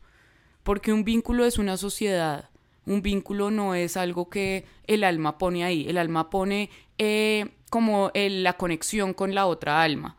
[0.63, 2.49] Porque un vínculo es una sociedad.
[2.85, 5.85] Un vínculo no es algo que el alma pone ahí.
[5.87, 10.17] El alma pone eh, como la conexión con la otra alma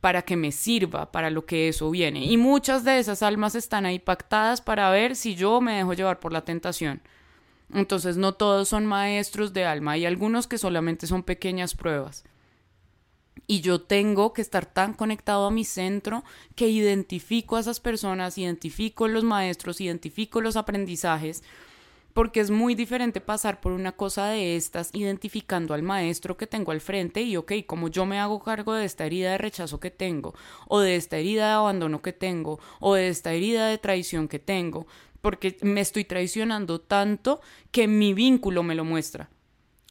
[0.00, 2.24] para que me sirva para lo que eso viene.
[2.24, 6.20] Y muchas de esas almas están ahí pactadas para ver si yo me dejo llevar
[6.20, 7.00] por la tentación
[7.72, 12.24] entonces no todos son maestros de alma, hay algunos que solamente son pequeñas pruebas.
[13.48, 16.24] Y yo tengo que estar tan conectado a mi centro
[16.56, 21.44] que identifico a esas personas, identifico los maestros, identifico los aprendizajes,
[22.16, 26.72] porque es muy diferente pasar por una cosa de estas identificando al maestro que tengo
[26.72, 29.90] al frente y, ok, como yo me hago cargo de esta herida de rechazo que
[29.90, 30.34] tengo,
[30.66, 34.38] o de esta herida de abandono que tengo, o de esta herida de traición que
[34.38, 34.86] tengo,
[35.26, 37.40] porque me estoy traicionando tanto
[37.72, 39.28] que mi vínculo me lo muestra.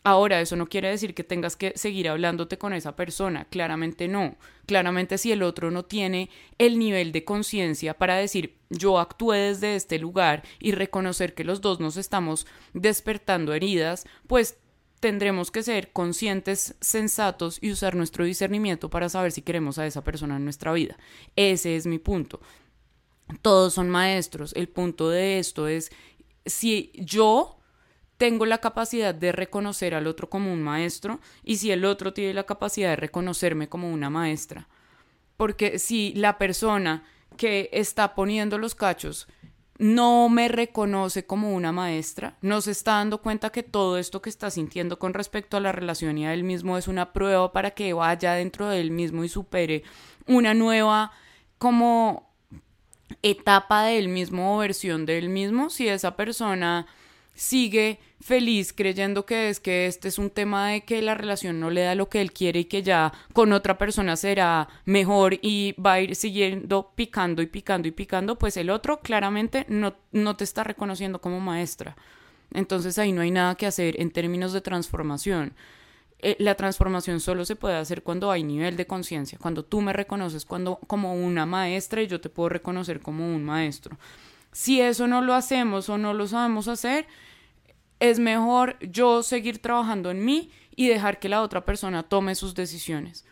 [0.06, 4.38] Ahora, eso no quiere decir que tengas que seguir hablándote con esa persona, claramente no.
[4.66, 9.76] Claramente si el otro no tiene el nivel de conciencia para decir yo actué desde
[9.76, 14.58] este lugar y reconocer que los dos nos estamos despertando heridas, pues
[15.02, 20.02] tendremos que ser conscientes, sensatos y usar nuestro discernimiento para saber si queremos a esa
[20.02, 20.96] persona en nuestra vida.
[21.36, 22.40] Ese es mi punto.
[23.42, 24.54] Todos son maestros.
[24.56, 25.92] El punto de esto es
[26.46, 27.60] si yo
[28.18, 32.34] tengo la capacidad de reconocer al otro como un maestro y si el otro tiene
[32.34, 34.68] la capacidad de reconocerme como una maestra.
[35.38, 37.04] Porque si la persona
[37.36, 39.28] que está poniendo los cachos
[39.78, 44.30] no me reconoce como una maestra, no se está dando cuenta que todo esto que
[44.30, 47.72] está sintiendo con respecto a la relación y a él mismo es una prueba para
[47.72, 49.84] que vaya dentro de él mismo y supere
[50.28, 51.12] una nueva
[51.58, 52.34] como
[53.22, 56.88] etapa de él mismo o versión de él mismo, si esa persona
[57.36, 61.70] sigue feliz creyendo que es que este es un tema de que la relación no
[61.70, 65.76] le da lo que él quiere y que ya con otra persona será mejor y
[65.80, 70.38] va a ir siguiendo picando y picando y picando, pues el otro claramente no, no
[70.38, 71.96] te está reconociendo como maestra.
[72.54, 75.54] Entonces ahí no hay nada que hacer en términos de transformación.
[76.20, 79.94] Eh, la transformación solo se puede hacer cuando hay nivel de conciencia, cuando tú me
[79.94, 83.98] reconoces cuando, como una maestra y yo te puedo reconocer como un maestro.
[84.52, 87.08] Si eso no lo hacemos o no lo sabemos hacer,
[88.00, 92.56] es mejor yo seguir trabajando en mí y dejar que la otra persona tome sus
[92.56, 93.26] decisiones.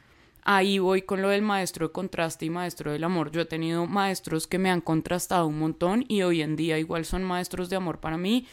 [0.46, 3.32] Ahí voy con lo del maestro de contraste y maestro del amor.
[3.32, 7.06] Yo he tenido maestros que me han contrastado un montón y hoy en día igual
[7.06, 8.46] son maestros de amor para mí.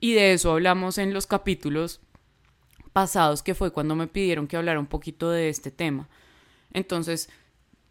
[0.00, 2.00] Y de eso hablamos en los capítulos
[2.94, 6.08] pasados, que fue cuando me pidieron que hablara un poquito de este tema.
[6.72, 7.28] Entonces,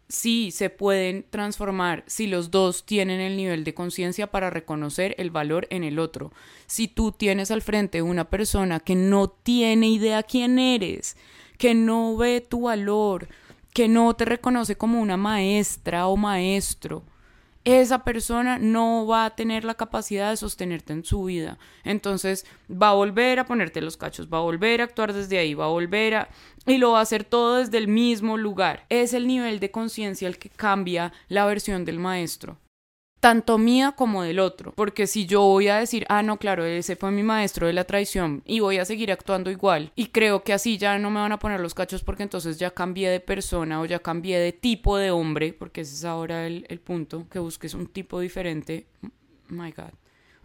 [0.08, 5.30] sí se pueden transformar si los dos tienen el nivel de conciencia para reconocer el
[5.30, 6.32] valor en el otro.
[6.66, 11.16] Si tú tienes al frente una persona que no tiene idea quién eres,
[11.58, 13.28] que no ve tu valor,
[13.74, 17.04] que no te reconoce como una maestra o maestro,
[17.64, 21.58] esa persona no va a tener la capacidad de sostenerte en su vida.
[21.82, 25.54] Entonces va a volver a ponerte los cachos, va a volver a actuar desde ahí,
[25.54, 26.28] va a volver a...
[26.66, 28.84] y lo va a hacer todo desde el mismo lugar.
[28.88, 32.58] Es el nivel de conciencia el que cambia la versión del maestro
[33.24, 34.72] tanto mía como del otro.
[34.72, 37.84] Porque si yo voy a decir, ah, no, claro, ese fue mi maestro de la
[37.84, 41.32] traición y voy a seguir actuando igual y creo que así ya no me van
[41.32, 44.98] a poner los cachos porque entonces ya cambié de persona o ya cambié de tipo
[44.98, 48.88] de hombre, porque ese es ahora el, el punto, que busques un tipo diferente.
[49.48, 49.94] My God.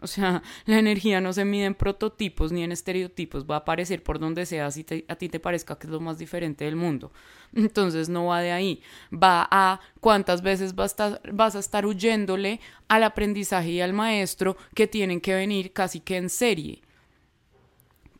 [0.02, 4.04] O sea, la energía no se mide en prototipos ni en estereotipos, va a aparecer
[4.04, 7.12] por donde sea si a ti te parezca que es lo más diferente del mundo.
[7.54, 8.82] Entonces no va de ahí,
[9.12, 13.94] va a cuántas veces vas a, estar, vas a estar huyéndole al aprendizaje y al
[13.94, 16.82] maestro que tienen que venir casi que en serie.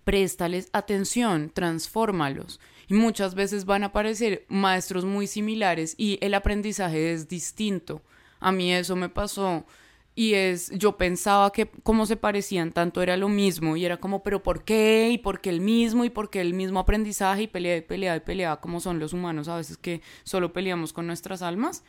[0.04, 2.60] Préstales atención, transfórmalos.
[2.88, 8.02] Y muchas veces van a aparecer maestros muy similares y el aprendizaje es distinto.
[8.40, 9.64] A mí eso me pasó
[10.16, 14.22] y es, yo pensaba que como se parecían tanto era lo mismo y era como,
[14.22, 15.10] pero ¿por qué?
[15.12, 16.04] ¿Y por qué el mismo?
[16.04, 17.44] ¿Y por qué el mismo aprendizaje?
[17.44, 20.92] Y peleaba y peleaba y peleaba como son los humanos a veces que solo peleamos
[20.92, 21.84] con nuestras almas,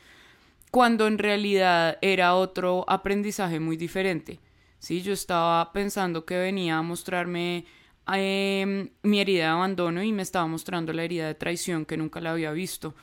[0.71, 4.39] cuando en realidad era otro aprendizaje muy diferente.
[4.79, 7.67] Sí, yo estaba pensando que venía a mostrarme
[8.07, 12.21] em, mi herida de abandono y me estaba mostrando la herida de traición que nunca
[12.21, 12.95] la había visto.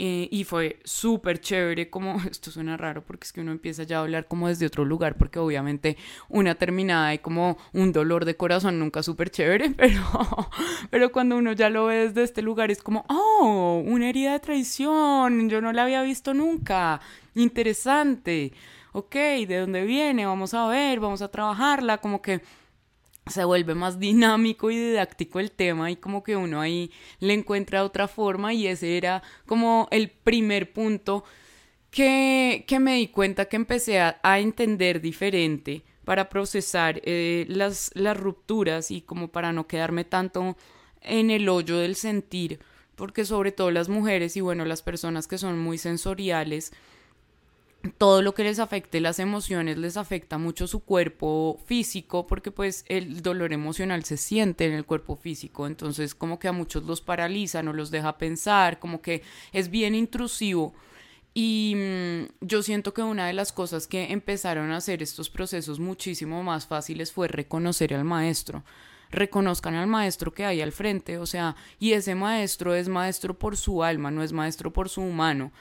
[0.00, 3.98] Eh, y fue súper chévere, como esto suena raro porque es que uno empieza ya
[3.98, 5.96] a hablar como desde otro lugar, porque obviamente
[6.28, 10.00] una terminada y como un dolor de corazón nunca súper chévere, pero,
[10.90, 14.38] pero cuando uno ya lo ve desde este lugar es como, oh, una herida de
[14.38, 17.00] traición, yo no la había visto nunca,
[17.34, 18.52] interesante,
[18.92, 19.14] ok,
[19.48, 20.26] ¿de dónde viene?
[20.26, 22.40] Vamos a ver, vamos a trabajarla, como que
[23.30, 27.84] se vuelve más dinámico y didáctico el tema y como que uno ahí le encuentra
[27.84, 31.24] otra forma y ese era como el primer punto
[31.90, 38.16] que, que me di cuenta que empecé a, entender diferente para procesar eh, las, las
[38.16, 40.56] rupturas y como para no quedarme tanto
[41.02, 42.60] en el hoyo del sentir,
[42.96, 46.72] porque sobre todo las mujeres y bueno, las personas que son muy sensoriales,
[47.96, 52.84] todo lo que les afecte las emociones les afecta mucho su cuerpo físico porque pues
[52.88, 55.66] el dolor emocional se siente en el cuerpo físico.
[55.66, 59.94] Entonces como que a muchos los paraliza no los deja pensar como que es bien
[59.94, 60.74] intrusivo.
[61.34, 65.78] Y mm, yo siento que una de las cosas que empezaron a hacer estos procesos
[65.78, 68.64] muchísimo más fáciles fue reconocer al maestro.
[69.10, 73.56] Reconozcan al maestro que hay al frente, o sea, y ese maestro es maestro por
[73.56, 75.52] su alma, no es maestro por su humano.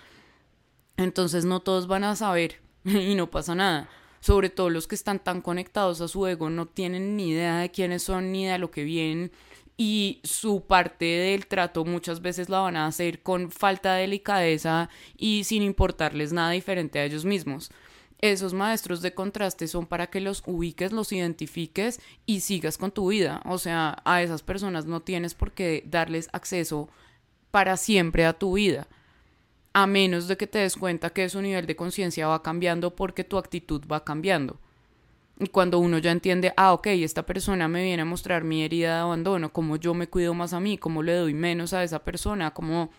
[0.98, 3.90] Entonces no todos van a saber y no pasa nada.
[4.20, 7.72] sobre todo los que están tan conectados a su ego, no tienen ni idea de
[7.72, 9.32] quiénes son ni de lo que vienen
[9.78, 14.90] y su parte del trato muchas veces la van a hacer con falta de delicadeza
[15.16, 17.70] y sin importarles nada diferente a ellos mismos.
[18.20, 23.10] Esos maestros de contraste son para que los ubiques, los identifiques y sigas con tu
[23.10, 23.42] vida.
[23.46, 26.90] O sea, a esas personas no tienes por qué darles acceso
[27.52, 28.88] para siempre a tu vida.
[29.78, 33.24] A menos de que te des cuenta que su nivel de conciencia va cambiando porque
[33.24, 34.58] tu actitud va cambiando.
[35.40, 38.96] Y cuando uno ya entiende, ah, ok, esta persona me viene a mostrar mi herida
[38.96, 42.00] de abandono, cómo yo me cuido más a mí, cómo le doy menos a esa
[42.00, 42.90] persona, cómo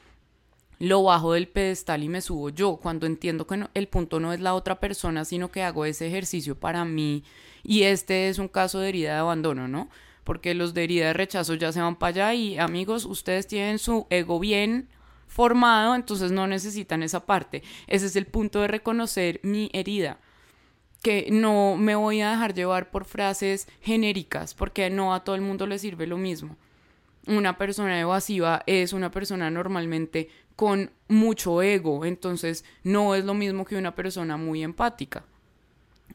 [0.78, 4.38] lo bajo del pedestal y me subo yo, cuando entiendo que el punto no es
[4.38, 7.24] la otra persona, sino que hago ese ejercicio para mí.
[7.64, 9.88] Y este es un caso de herida de abandono, ¿no?
[10.22, 13.80] Porque los de herida de rechazo ya se van para allá y amigos, ustedes tienen
[13.80, 14.86] su ego bien
[15.28, 17.62] formado, entonces no necesitan esa parte.
[17.86, 20.18] Ese es el punto de reconocer mi herida
[21.02, 25.42] que no me voy a dejar llevar por frases genéricas, porque no a todo el
[25.42, 26.56] mundo le sirve lo mismo.
[27.26, 33.64] Una persona evasiva es una persona normalmente con mucho ego, entonces no es lo mismo
[33.64, 35.24] que una persona muy empática.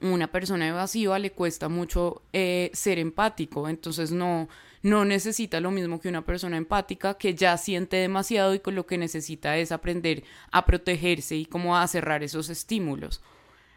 [0.01, 4.49] Una persona evasiva le cuesta mucho eh, ser empático, entonces no,
[4.83, 8.85] no necesita lo mismo que una persona empática que ya siente demasiado y con lo
[8.85, 13.21] que necesita es aprender a protegerse y como a cerrar esos estímulos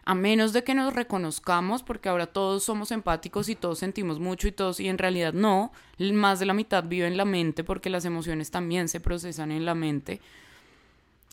[0.06, 4.46] a menos de que nos reconozcamos, porque ahora todos somos empáticos y todos sentimos mucho
[4.46, 7.90] y todos, y en realidad no, más de la mitad vive en la mente porque
[7.90, 10.20] las emociones también se procesan en la mente.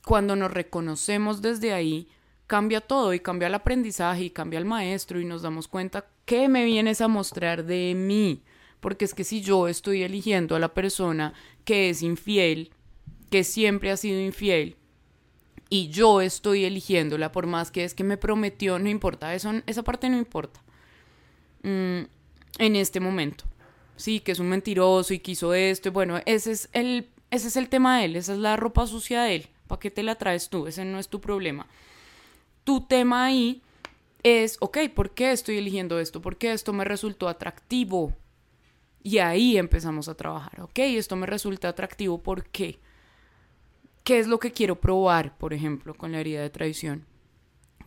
[0.06, 2.08] Cuando nos reconocemos desde ahí,
[2.48, 6.50] cambia todo y cambia el aprendizaje y cambia el maestro y nos damos cuenta que
[6.50, 8.42] me vienes a mostrar de mí.
[8.84, 12.70] Porque es que si yo estoy eligiendo a la persona que es infiel,
[13.32, 14.76] que siempre ha sido infiel,
[15.70, 19.84] y yo estoy eligiéndola, por más que es que me prometió, no importa, eso, esa
[19.84, 20.62] parte no importa.
[21.64, 22.02] Mm,
[22.60, 23.46] en este momento.
[23.96, 27.70] Sí, que es un mentiroso y quiso esto, bueno, ese es, el, ese es el
[27.70, 29.48] tema de él, esa es la ropa sucia de él.
[29.68, 30.68] ¿Para qué te la traes tú?
[30.68, 31.68] Ese no es tu problema.
[32.66, 33.62] Tu tema ahí
[34.24, 36.22] es, ok, ¿por qué estoy eligiendo esto?
[36.22, 38.14] ¿Por qué esto me resultó atractivo?
[39.04, 42.80] Y ahí empezamos a trabajar, ok, esto me resulta atractivo, ¿por qué?
[44.06, 47.06] ¿Qué es lo que quiero probar, por ejemplo, con la herida de traición?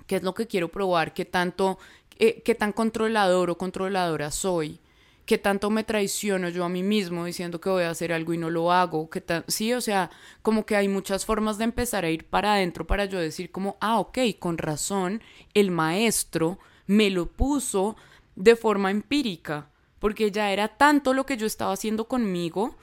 [0.07, 1.15] ¿Qué es lo que quiero probar?
[1.15, 1.79] ¿Qué tanto,
[2.19, 4.81] eh, qué tan controlador o controladora soy?
[5.27, 8.39] ¿Qué tanto me traiciono yo a mí mismo diciendo que voy a hacer algo y
[8.39, 9.11] no lo hago?
[9.11, 10.11] ¿Qué sí, o sea,
[10.43, 13.77] como que hay muchas formas de empezar a ir para adentro para yo decir como,
[13.81, 17.97] ah, ok, con razón, el maestro me lo puso
[18.37, 19.69] de forma empírica,
[19.99, 22.77] porque ya era tanto lo que yo estaba haciendo conmigo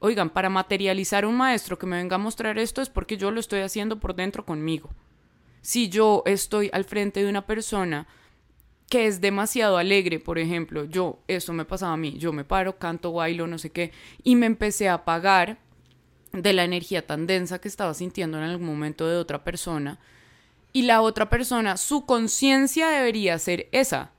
[0.00, 3.40] Oigan, para materializar un maestro que me venga a mostrar esto es porque yo lo
[3.40, 4.90] estoy haciendo por dentro conmigo.
[5.60, 8.06] Si yo estoy al frente de una persona
[8.88, 12.78] que es demasiado alegre, por ejemplo, yo, eso me pasaba a mí, yo me paro,
[12.78, 13.92] canto, bailo, no sé qué,
[14.22, 15.58] y me empecé a apagar
[16.32, 19.98] de la energía tan densa que estaba sintiendo en algún momento de otra persona,
[20.72, 24.12] y la otra persona, su conciencia debería ser esa,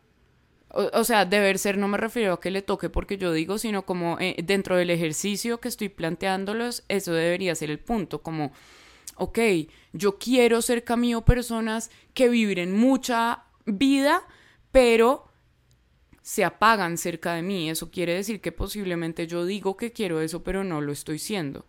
[0.72, 3.86] o, sea, deber ser no me refiero a que le toque porque yo digo, sino
[3.86, 8.52] como eh, dentro del ejercicio que estoy planteándolos, eso debería ser el punto, como,
[9.16, 9.40] ok,
[9.94, 14.22] yo quiero ser camino personas que viven mucha vida,
[14.72, 15.30] pero
[16.22, 17.72] se apagan cerca de mí.
[17.72, 21.66] Eso quiere decir que posiblemente yo digo que quiero eso, pero no lo estoy siendo.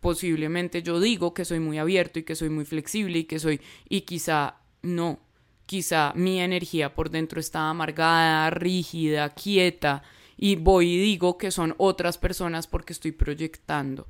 [0.00, 3.60] Posiblemente yo digo que soy muy abierto y que soy muy flexible y que soy,
[3.88, 5.20] y quizá no
[5.66, 10.02] quizá mi energía por dentro está amargada, rígida, quieta,
[10.36, 14.06] y voy y digo que son otras personas porque estoy proyectando.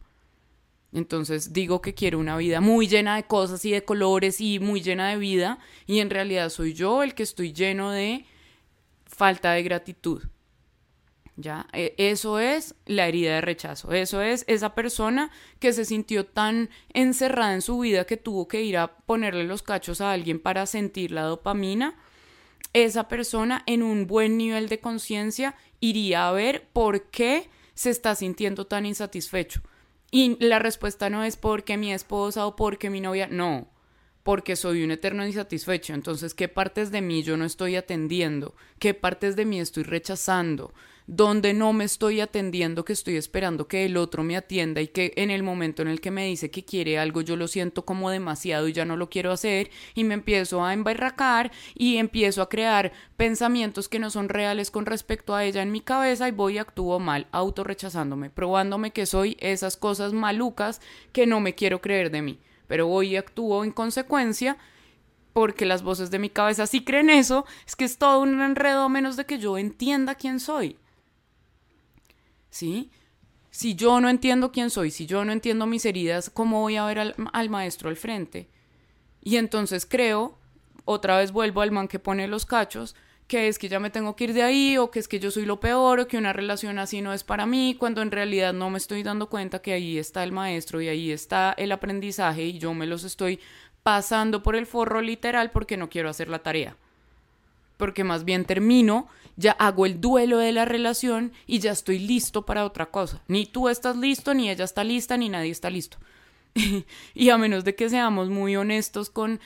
[0.92, 4.80] Entonces digo que quiero una vida muy llena de cosas y de colores y muy
[4.80, 8.24] llena de vida, y en realidad soy yo el que estoy lleno de
[9.04, 10.22] falta de gratitud.
[11.36, 11.66] ¿Ya?
[11.72, 16.70] E, eso es la herida de rechazo, eso es esa persona que se sintió tan
[16.92, 20.66] encerrada en su vida que tuvo que ir a ponerle los cachos a alguien para
[20.66, 21.94] sentir la dopamina.
[22.72, 28.14] Esa persona en un buen nivel de conciencia iría a ver por qué se está
[28.14, 29.62] sintiendo tan insatisfecho.
[30.10, 33.68] Y la respuesta no es porque mi esposa o porque mi novia, no,
[34.22, 35.92] porque soy un eterno insatisfecho.
[35.92, 38.54] Entonces, ¿qué partes de mí yo no estoy atendiendo?
[38.78, 40.72] ¿Qué partes de mí estoy rechazando?
[41.06, 45.12] Donde no me estoy atendiendo, que estoy esperando que el otro me atienda y que
[45.16, 48.08] en el momento en el que me dice que quiere algo yo lo siento como
[48.08, 52.48] demasiado y ya no lo quiero hacer y me empiezo a embarracar y empiezo a
[52.48, 56.54] crear pensamientos que no son reales con respecto a ella en mi cabeza y voy
[56.54, 60.80] y actúo mal, autorrechazándome, probándome que soy esas cosas malucas
[61.12, 64.56] que no me quiero creer de mí, pero voy y actúo en consecuencia
[65.34, 68.84] porque las voces de mi cabeza sí creen eso, es que es todo un enredo
[68.84, 70.78] a menos de que yo entienda quién soy.
[72.54, 72.92] ¿Sí?
[73.50, 76.84] Si yo no entiendo quién soy, si yo no entiendo mis heridas, ¿cómo voy a
[76.84, 78.48] ver al, al maestro al frente?
[79.20, 80.38] Y entonces creo,
[80.84, 82.94] otra vez vuelvo al man que pone los cachos,
[83.26, 85.32] que es que ya me tengo que ir de ahí o que es que yo
[85.32, 88.52] soy lo peor o que una relación así no es para mí, cuando en realidad
[88.52, 92.44] no me estoy dando cuenta que ahí está el maestro y ahí está el aprendizaje
[92.44, 93.40] y yo me los estoy
[93.82, 96.76] pasando por el forro literal porque no quiero hacer la tarea.
[97.76, 102.46] Porque más bien termino, ya hago el duelo de la relación y ya estoy listo
[102.46, 103.22] para otra cosa.
[103.28, 105.98] Ni tú estás listo, ni ella está lista, ni nadie está listo.
[107.14, 109.40] y a menos de que seamos muy honestos con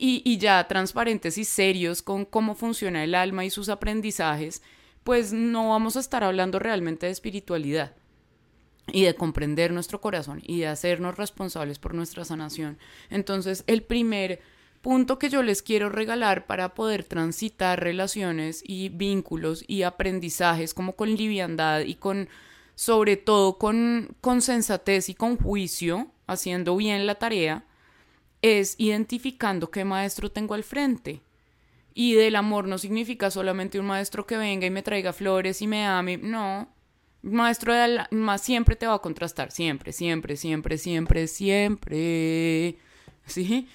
[0.00, 4.62] y, ya transparentes y serios con cómo funciona el alma y sus aprendizajes,
[5.02, 7.96] pues no vamos a estar hablando realmente de espiritualidad
[8.92, 12.78] y de comprender nuestro corazón y de hacernos responsables por nuestra sanación.
[13.10, 14.40] Entonces, el primer
[14.80, 20.96] punto que yo les quiero regalar para poder transitar relaciones y vínculos y aprendizajes como
[20.96, 22.28] con liviandad y con,
[22.74, 27.64] sobre todo con, con sensatez y con juicio, haciendo bien la tarea,
[28.42, 31.20] es identificando qué maestro tengo al frente.
[31.94, 35.66] Y del amor no significa solamente un maestro que venga y me traiga flores y
[35.66, 36.16] me ame.
[36.16, 36.68] No.
[37.22, 39.50] Maestro de alma siempre te va a contrastar.
[39.50, 42.76] Siempre, siempre, siempre, siempre, siempre.
[43.26, 43.68] ¿Sí?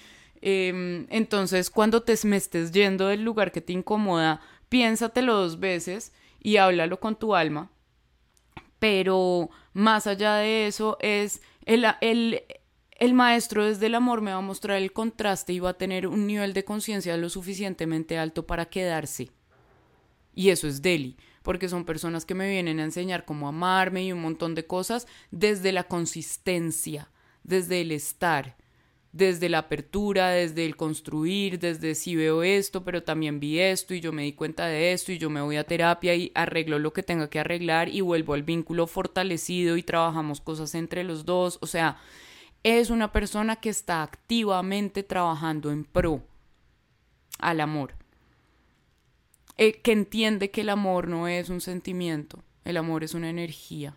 [0.46, 6.12] Em, entonces, cuando te me estés yendo del lugar que te incomoda, piénsatelo dos veces
[6.38, 7.70] y háblalo con tu alma.
[8.78, 12.42] Pero más allá de eso, es el, el,
[12.90, 16.06] el maestro desde el amor me va a mostrar el contraste y va a tener
[16.06, 19.30] un nivel de conciencia lo suficientemente alto para quedarse.
[20.34, 24.12] Y eso es Deli, porque son personas que me vienen a enseñar cómo amarme y
[24.12, 27.08] un montón de cosas desde la consistencia,
[27.44, 28.58] desde el estar,
[29.14, 34.00] desde la apertura, desde el construir, desde si veo esto, pero también vi esto y
[34.00, 36.92] yo me di cuenta de esto y yo me voy a terapia y arreglo lo
[36.92, 41.58] que tenga que arreglar y vuelvo al vínculo fortalecido y trabajamos cosas entre los dos,
[41.62, 42.00] o sea,
[42.64, 46.20] es una persona que está activamente trabajando en pro
[47.38, 47.94] al amor.
[49.56, 53.94] Eh, que entiende que el amor no es un sentimiento, el amor es una energía.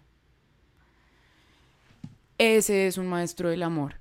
[2.38, 3.96] Ese es un maestro del amor,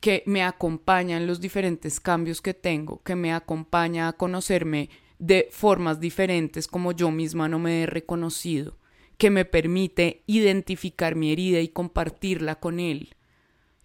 [0.00, 5.48] que me acompaña en los diferentes cambios que tengo, que me acompaña a conocerme de
[5.50, 8.78] formas diferentes como yo misma no me he reconocido,
[9.18, 13.14] que me permite identificar mi herida y compartirla con él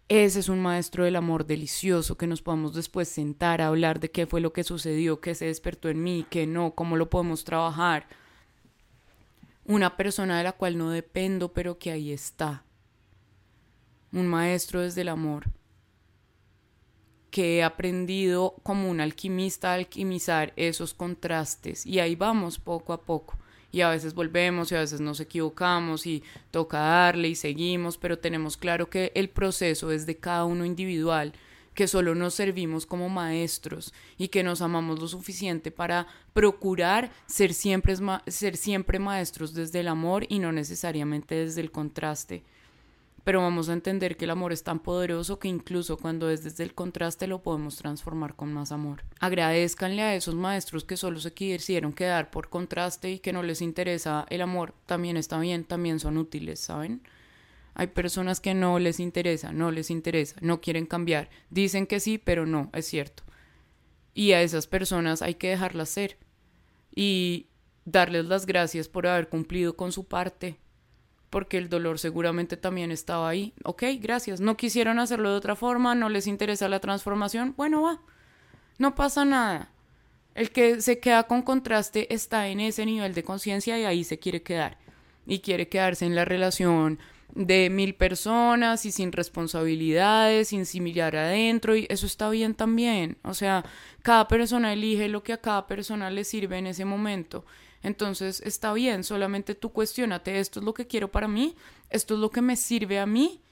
[0.07, 4.11] ese es un maestro del amor delicioso que nos podemos después sentar a hablar de
[4.11, 7.43] qué fue lo que sucedió, qué se despertó en mí, qué no, cómo lo podemos
[7.43, 8.07] trabajar.
[9.65, 12.65] Una persona de la cual no dependo, pero que ahí está.
[14.11, 15.45] Un maestro desde el amor
[17.35, 21.85] que he aprendido como un alquimista a alquimizar esos contrastes.
[21.85, 23.37] Y ahí vamos poco a poco.
[23.73, 28.19] Y a veces volvemos y a veces nos equivocamos y toca darle y seguimos, pero
[28.19, 31.33] tenemos claro que el proceso es de cada uno individual,
[31.73, 37.53] que solo nos servimos como maestros y que nos amamos lo suficiente para procurar ser
[37.53, 42.45] siempre, ser siempre maestros desde el amor y no necesariamente desde el contraste
[43.25, 46.63] pero vamos a entender que el amor es tan poderoso que incluso cuando es desde
[46.63, 49.03] el contraste lo podemos transformar con más amor.
[49.19, 53.63] Agradezcanle a esos maestros que solo se quisieron quedar por contraste y que no les
[53.63, 57.01] interesa el amor, también está bien, también son útiles, ¿saben?
[57.73, 62.19] Hay personas que no les interesa, no les interesa, no quieren cambiar, dicen que sí,
[62.19, 63.23] pero no, es cierto.
[64.13, 66.19] Y a esas personas hay que dejarlas ser
[66.93, 67.47] y
[67.85, 70.59] darles las gracias por haber cumplido con su parte
[71.29, 73.53] porque el dolor seguramente también estaba ahí.
[73.63, 74.39] Ok, gracias.
[74.39, 77.53] No quisieron hacerlo de otra forma, no les interesa la transformación.
[77.57, 78.01] Bueno, va.
[78.77, 79.71] No pasa nada.
[80.33, 84.19] El que se queda con contraste está en ese nivel de conciencia y ahí se
[84.19, 84.77] quiere quedar.
[85.25, 86.99] Y quiere quedarse en la relación
[87.33, 93.17] de mil personas y sin responsabilidades, sin similar adentro, y eso está bien también.
[93.23, 93.65] O sea,
[94.01, 97.45] cada persona elige lo que a cada persona le sirve en ese momento.
[97.85, 101.55] Entonces está bien, solamente tú cuestionate, esto es lo que quiero para mí,
[101.91, 103.43] esto es lo que me sirve a mí.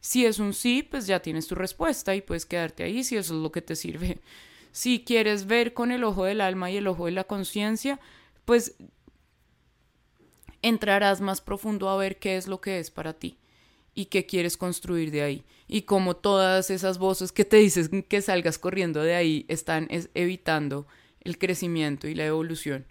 [0.00, 3.36] Si es un sí, pues ya tienes tu respuesta y puedes quedarte ahí si eso
[3.36, 4.18] es lo que te sirve.
[4.72, 7.98] Si quieres ver con el ojo del alma y el ojo de la conciencia,
[8.44, 8.74] pues
[10.60, 13.38] entrarás más profundo a ver qué es lo que es para ti
[13.94, 15.44] y qué quieres construir de ahí.
[15.66, 20.86] Y como todas esas voces que te dicen que salgas corriendo de ahí están evitando
[21.20, 22.84] el crecimiento y la evolución.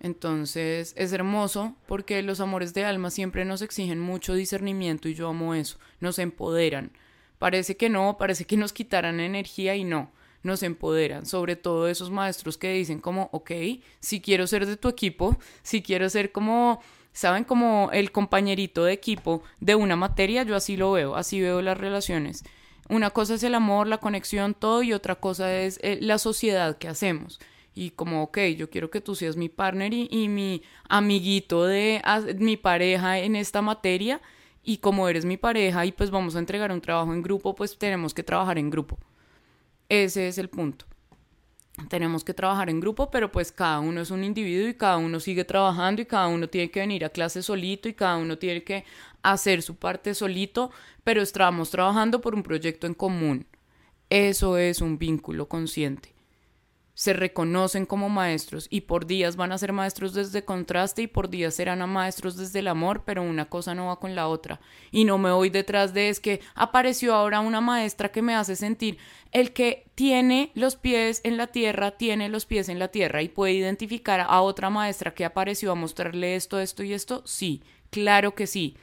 [0.00, 5.28] Entonces es hermoso porque los amores de alma siempre nos exigen mucho discernimiento y yo
[5.28, 6.92] amo eso, nos empoderan.
[7.38, 10.10] Parece que no, parece que nos quitaran energía y no,
[10.42, 13.50] nos empoderan, sobre todo esos maestros que dicen como, ok,
[14.00, 16.80] si quiero ser de tu equipo, si quiero ser como,
[17.12, 21.60] saben, como el compañerito de equipo de una materia, yo así lo veo, así veo
[21.60, 22.42] las relaciones.
[22.88, 26.76] Una cosa es el amor, la conexión, todo, y otra cosa es eh, la sociedad
[26.78, 27.38] que hacemos.
[27.74, 32.02] Y como, ok, yo quiero que tú seas mi partner y, y mi amiguito de
[32.38, 34.20] mi pareja en esta materia,
[34.62, 37.78] y como eres mi pareja y pues vamos a entregar un trabajo en grupo, pues
[37.78, 38.98] tenemos que trabajar en grupo.
[39.88, 40.86] Ese es el punto.
[41.88, 45.18] Tenemos que trabajar en grupo, pero pues cada uno es un individuo y cada uno
[45.18, 48.62] sigue trabajando y cada uno tiene que venir a clase solito y cada uno tiene
[48.62, 48.84] que
[49.22, 50.70] hacer su parte solito,
[51.04, 53.46] pero estamos trabajando por un proyecto en común.
[54.10, 56.19] Eso es un vínculo consciente
[57.00, 61.30] se reconocen como maestros y por días van a ser maestros desde contraste y por
[61.30, 64.60] días serán maestros desde el amor, pero una cosa no va con la otra.
[64.90, 68.54] Y no me voy detrás de es que apareció ahora una maestra que me hace
[68.54, 68.98] sentir
[69.32, 73.30] el que tiene los pies en la tierra, tiene los pies en la tierra y
[73.30, 77.22] puede identificar a otra maestra que apareció a mostrarle esto, esto y esto.
[77.24, 78.76] Sí, claro que sí,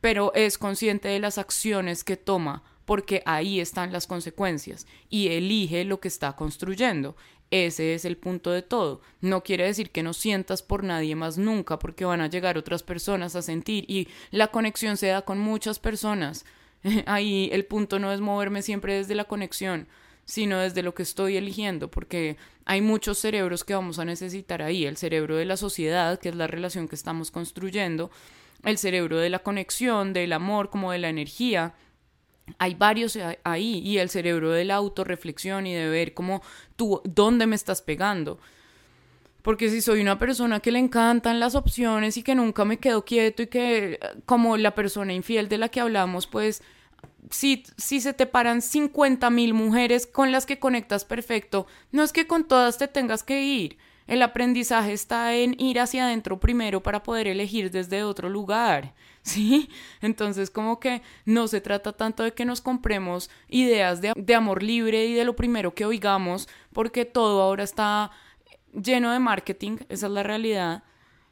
[0.00, 5.84] pero es consciente de las acciones que toma porque ahí están las consecuencias y elige
[5.84, 7.14] lo que está construyendo.
[7.50, 9.00] Ese es el punto de todo.
[9.20, 12.84] No quiere decir que no sientas por nadie más nunca, porque van a llegar otras
[12.84, 16.44] personas a sentir y la conexión se da con muchas personas.
[17.06, 19.88] Ahí el punto no es moverme siempre desde la conexión,
[20.24, 24.86] sino desde lo que estoy eligiendo, porque hay muchos cerebros que vamos a necesitar ahí.
[24.86, 28.12] El cerebro de la sociedad, que es la relación que estamos construyendo,
[28.62, 31.74] el cerebro de la conexión, del amor, como de la energía,
[32.58, 36.42] hay varios ahí y el cerebro de la autorreflexión y de ver cómo
[36.76, 38.38] tú, dónde me estás pegando.
[39.42, 43.04] Porque si soy una persona que le encantan las opciones y que nunca me quedo
[43.04, 46.62] quieto y que como la persona infiel de la que hablamos, pues
[47.30, 52.12] si, si se te paran 50 mil mujeres con las que conectas perfecto, no es
[52.12, 53.78] que con todas te tengas que ir.
[54.06, 58.94] El aprendizaje está en ir hacia adentro primero para poder elegir desde otro lugar.
[59.22, 59.68] ¿sí?
[60.00, 64.62] Entonces como que no se trata tanto de que nos compremos ideas de, de amor
[64.62, 68.10] libre y de lo primero que oigamos, porque todo ahora está
[68.72, 70.84] lleno de marketing, esa es la realidad,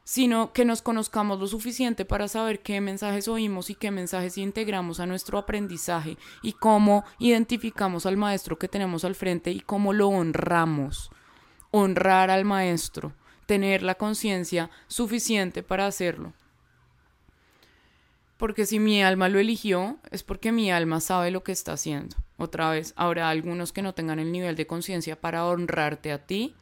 [0.04, 5.00] sino que nos conozcamos lo suficiente para saber qué mensajes oímos y qué mensajes integramos
[5.00, 10.08] a nuestro aprendizaje y cómo identificamos al maestro que tenemos al frente y cómo lo
[10.08, 11.10] honramos.
[11.70, 13.12] Honrar al maestro,
[13.44, 16.32] tener la conciencia suficiente para hacerlo
[18.38, 22.16] porque si mi alma lo eligió, es porque mi alma sabe lo que está haciendo.
[22.36, 26.54] Otra vez, habrá algunos que no tengan el nivel de conciencia para honrarte a ti,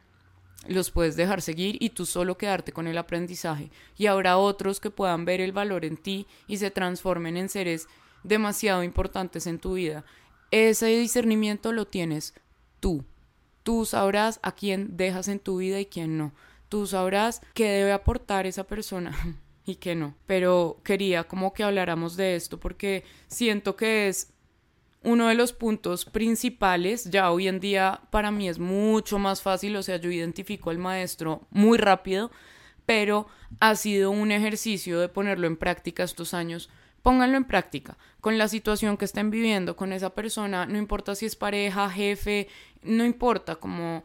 [0.66, 3.70] los puedes dejar seguir y tú solo quedarte con el aprendizaje.
[3.96, 7.88] Y habrá otros que puedan ver el valor en ti y se transformen en seres
[8.24, 10.04] demasiado importantes en tu vida.
[10.50, 12.34] Ese discernimiento lo tienes
[12.80, 13.04] tú.
[13.62, 16.32] Tú sabrás a quién dejas en tu vida y quién no.
[16.70, 19.14] Tú sabrás qué debe aportar esa persona
[19.66, 20.14] y que no.
[20.26, 24.32] Pero quería como que habláramos de esto porque siento que es
[25.02, 27.10] uno de los puntos principales.
[27.10, 30.78] Ya hoy en día para mí es mucho más fácil, o sea, yo identifico al
[30.78, 32.30] maestro muy rápido,
[32.86, 33.26] pero
[33.60, 36.70] ha sido un ejercicio de ponerlo en práctica estos años.
[37.02, 41.26] Pónganlo en práctica con la situación que estén viviendo con esa persona, no importa si
[41.26, 42.48] es pareja, jefe,
[42.82, 44.02] no importa, como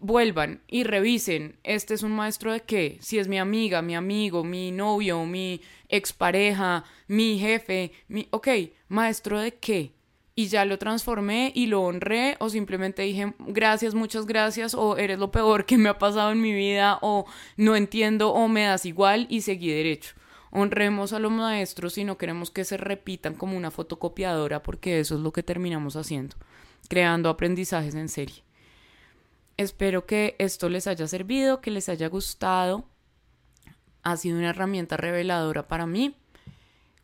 [0.00, 4.44] vuelvan y revisen, este es un maestro de qué, si es mi amiga, mi amigo,
[4.44, 8.48] mi novio, mi expareja, mi jefe, mi, ok,
[8.88, 9.92] maestro de qué.
[10.34, 15.18] Y ya lo transformé y lo honré o simplemente dije gracias, muchas gracias o eres
[15.18, 17.26] lo peor que me ha pasado en mi vida o
[17.56, 20.14] no entiendo o me das igual y seguí derecho.
[20.50, 25.16] Honremos a los maestros y no queremos que se repitan como una fotocopiadora porque eso
[25.16, 26.36] es lo que terminamos haciendo,
[26.88, 28.42] creando aprendizajes en serie.
[29.60, 32.86] Espero que esto les haya servido, que les haya gustado.
[34.02, 36.16] Ha sido una herramienta reveladora para mí.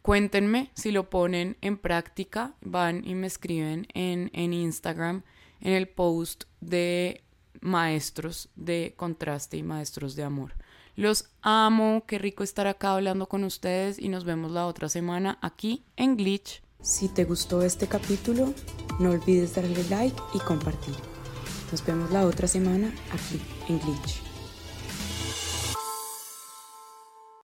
[0.01, 2.55] Cuéntenme si lo ponen en práctica.
[2.63, 5.23] Van y me escriben en, en Instagram,
[5.61, 7.25] en el post de
[7.61, 10.55] maestros de contraste y maestros de amor.
[10.95, 15.39] Los amo, qué rico estar acá hablando con ustedes y nos vemos la otra semana
[15.43, 16.63] aquí en Glitch.
[16.81, 18.55] Si te gustó este capítulo,
[18.99, 20.95] no olvides darle like y compartir.
[21.71, 24.26] Nos vemos la otra semana aquí en Glitch.